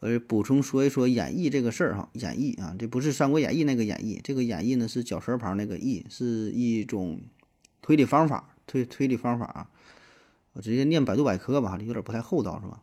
[0.00, 2.08] 呃补充说一说演绎这个事儿哈。
[2.14, 7.20] 演绎啊，这不是《三国演义》那个演绎，这个演绎呢是绞舌旁那个绎，是一种
[7.82, 8.53] 推理方法。
[8.66, 9.68] 推推理方法，
[10.52, 12.80] 我直接念百度百科吧，有点不太厚道是吧？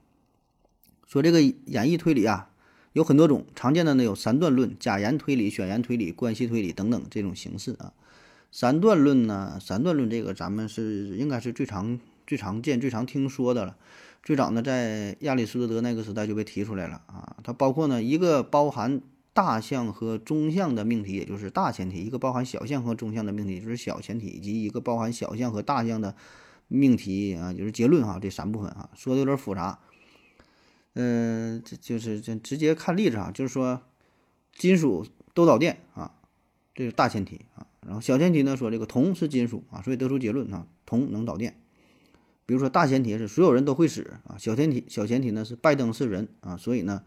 [1.07, 2.49] 说这个演绎推理啊，
[2.93, 7.93] 有很多种，常见的呢有三段论、假言推理、选言推理、关系推理等等这种形式啊。
[8.51, 13.75] 三段论呢，三段论这个咱们是应该是最常、最常见、最常听说的了。
[14.23, 17.35] 最早呢，在亚里士多德那个时代就被提出来了啊。
[17.43, 19.01] 它包括呢一个包含
[19.33, 26.15] 大项和中项的命题，也就是大前提；一个包含小项和中项的命题，就是小前提；以及一个包含小项和大项的
[26.67, 28.19] 命题啊，就是结论哈。
[28.21, 29.79] 这三部分啊，说的有点复杂。
[30.93, 33.81] 嗯，这就是这直接看例子啊，就是说
[34.53, 36.13] 金属都导电啊，
[36.75, 37.65] 这是大前提啊。
[37.85, 41.55] 然后小前提呢说这个铜是金属啊，所以得出结论啊，铜能导电。
[42.45, 47.03] 比如说大前提是所有人都会死啊，小前提小前提呢是拜登是人啊，所以呢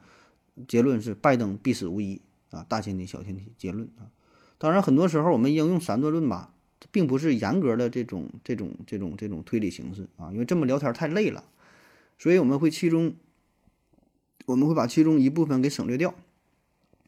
[0.69, 2.65] 结论是拜登必死无疑啊。
[2.69, 4.11] 大前提小前提结论啊。
[4.59, 6.55] 当然很多时候我们应用三段论吧，
[6.91, 11.45] 并不是严格的这种这种这种这种推理形式啊，因为这么聊天太累了，
[12.19, 13.15] 所以我们会其中。
[14.47, 16.15] 我们会把其中一部分给省略掉，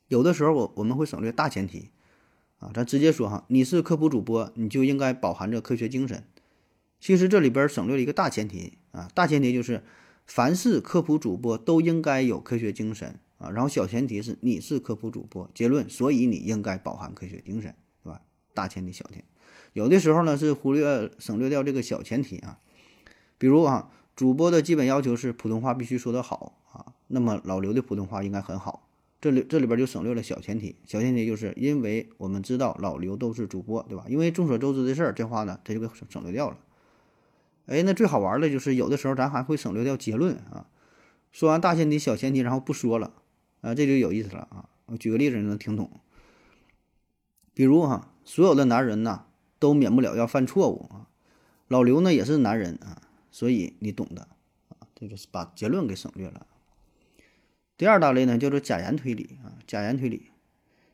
[0.08, 1.90] 有的时候我我们会省略大前提，
[2.58, 6.24] 啊，咱直接说哈，你是科普主播，你就应该饱含着科学精神。
[6.98, 9.84] 其实这里边省略了一个大前提啊，大前提就是
[10.24, 18.20] 凡是科普主播都应该有科学精神啊，然后小前提是你是科普主播，结论，所以你应该饱含科学精神，是吧？
[18.54, 19.24] 大前提、小前提，
[19.72, 22.58] 有的时候呢是忽略省略掉这个小前提啊，
[23.38, 26.58] 比如啊，主播的基本要求是普通话必须说得好。
[26.72, 28.86] 啊，那么老刘的普通话应该很好，
[29.18, 34.04] 这里这里边就省略了小前提，小前提就是因为我们知道老刘都是主播，对吧？
[34.10, 36.58] 因为众所周知的事儿，这话呢他就给省省略掉了。
[37.64, 40.66] 哎，那最好玩的就是有的时候咱还会省略掉结论啊，
[41.32, 43.14] 说完大前提、小前提，然后不说了
[43.66, 44.68] 啊，这就有意思了啊。
[44.86, 45.90] 我举个例子你能听懂，
[47.52, 49.24] 比如哈，所有的男人呐
[49.58, 51.08] 都免不了要犯错误啊，
[51.66, 53.02] 老刘呢也是男人啊，
[53.32, 54.28] 所以你懂的
[54.68, 56.46] 啊，这就是把结论给省略了。
[57.76, 60.30] 第二大类呢，叫做假言推理啊，假言推理，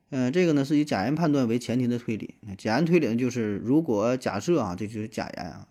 [0.08, 2.36] 嗯，这个呢是以假言判断为前提的推理。
[2.56, 5.68] 假言推理呢，就是如果假设啊，这就是假言啊，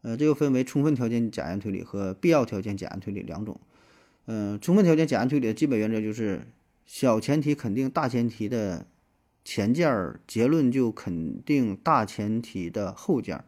[0.00, 3.60] 呃，这又分为充分条件假言推理和必要条件假言推理两种。
[4.26, 6.46] 嗯，充分条件假言推理的基本原则就是
[6.86, 8.86] 小前提肯定大前提的
[9.44, 13.44] 前件儿，结论就肯定大前提的后件儿；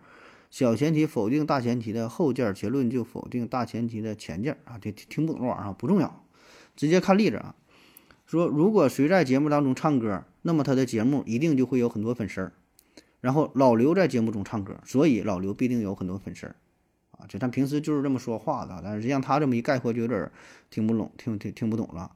[0.51, 4.79] 小前提否定大前提的后件儿，结论就否定大前提的前件儿啊。
[4.79, 6.23] 这听不懂这玩意儿不重要。
[6.77, 7.55] 直接看例子啊，
[8.27, 12.53] 说如果谁在节目当中唱歌，那么他的节目一定就会有很多粉丝儿。
[13.23, 16.57] 然后老刘在节目中唱歌，所以老刘必定有很多粉丝儿
[17.19, 17.27] 啊。
[17.29, 20.31] 这咱平时就是这么说话的，但是像他这么一概括，就有点
[20.71, 22.11] 听不懂，听听听不懂了。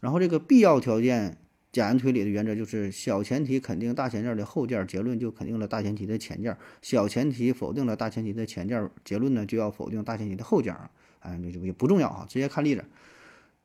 [0.00, 1.38] 然后这个必要条件
[1.72, 10.90] 假言推理的原则就是小前提肯定大前件的后件，结论就肯定了大前提的前件；小前提否定了大前提的前件，结论呢就要否定大前提的后件啊。
[11.20, 12.84] 哎，这就也不重要哈，直接看例子。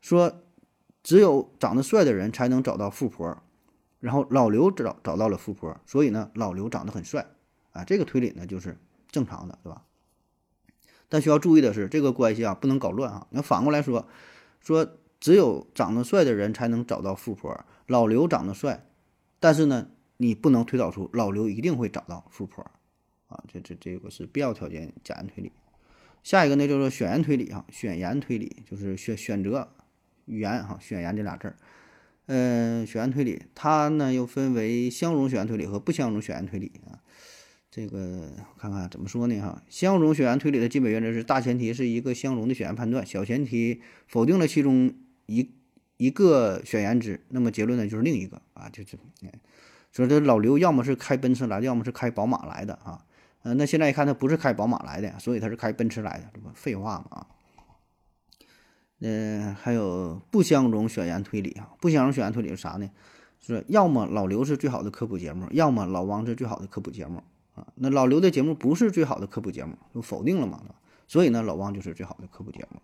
[0.01, 0.41] 说，
[1.03, 3.41] 只有长得帅的人才能找到富婆，
[3.99, 7.25] 然后老刘找找到了富婆，所以呢，老刘长得很帅，
[7.71, 8.75] 啊，这个推理呢就是
[9.11, 9.83] 正常的，对吧？
[11.13, 13.27] 但需要注意的是，这个关系啊不能搞乱啊。
[13.29, 14.07] 那反过来说，
[14.59, 18.83] 说只有长得帅的人才能找到富婆，老刘长得帅，
[19.39, 22.63] 但是呢，你不能推导出老刘一定会找到富婆，
[23.27, 25.51] 啊，这这这个是必要条件假言推理。
[26.23, 29.69] 下一个呢就是选言推理啊，选言推理就是选选择。
[30.25, 31.55] 语言哈，选言这俩字儿，
[32.25, 37.03] 嗯，选言推理，它呢又分为相容选言推理和不相容选言推理啊。
[37.75, 39.59] 这个看看怎么说呢哈？
[39.67, 44.93] 相容选言推理的基本原则是：大前提是一个相容的选言判断，小前提否定了其中
[45.25, 45.49] 一
[45.97, 48.95] 一个选言之，那么结论呢就是另一个啊，就就
[49.91, 53.03] 说这老刘要么是开奔驰来的，要么是开宝马来的啊。
[53.41, 57.27] 嗯，那现在一看他不是开宝马来的，所以他是开奔驰来的，这不废话吗啊？
[58.99, 62.87] 嗯，还有不相容选言推理啊，不相容选言推理是啥呢？
[63.39, 67.23] 是要么老刘是最好的科普节目，要么老王是最好的科普节目
[67.55, 67.67] 啊。
[67.75, 70.63] 那老刘的节目不是最好的科普节目，就否定了嘛？
[71.07, 72.81] 所以呢，老汪就是最好的科普节目。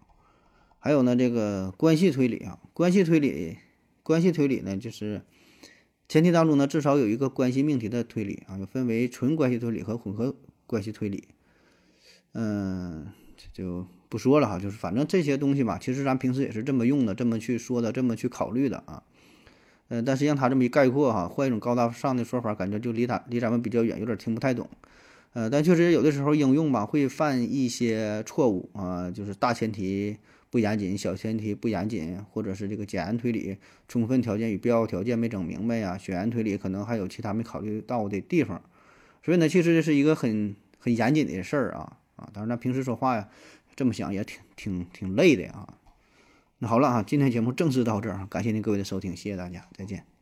[0.80, 3.58] 还有呢，这个关系推理啊，关系推理，
[4.04, 5.24] 关系推理呢，就是
[6.08, 11.28] 前提当中呢，至少有一个关系命题的推理啊，就分为纯关系推理和混合关系推理。
[12.34, 13.08] 嗯，
[13.52, 19.04] 就不说了哈，就是反正这些东西吧，其实咱平时也是这么用的，这么去说的，这么去考虑的啊。
[19.90, 24.68] 呃，但是让他这么一概括哈，换一种高大上的说法，感觉就离他离咱们比较远，有点听不太懂。
[25.34, 30.18] 呃，但确实有的时候应用吧，会犯一些错误啊，就是大前提。
[30.52, 33.56] 不严谨，小前提不严谨，或者是这个简案推理
[33.88, 38.60] 充分条件与必要条件没整明白呀，选言推理可能还有其他没考虑到的地方，
[39.24, 42.28] 所以呢，其实这是一个很很严谨的事儿啊啊！
[42.34, 43.30] 当然，那平时说话呀，
[43.76, 45.68] 这么想也挺挺挺累的啊。
[46.60, 50.19] 那好了啊，今天节目正式到这儿，感谢您各位的收听，谢谢大家，再见。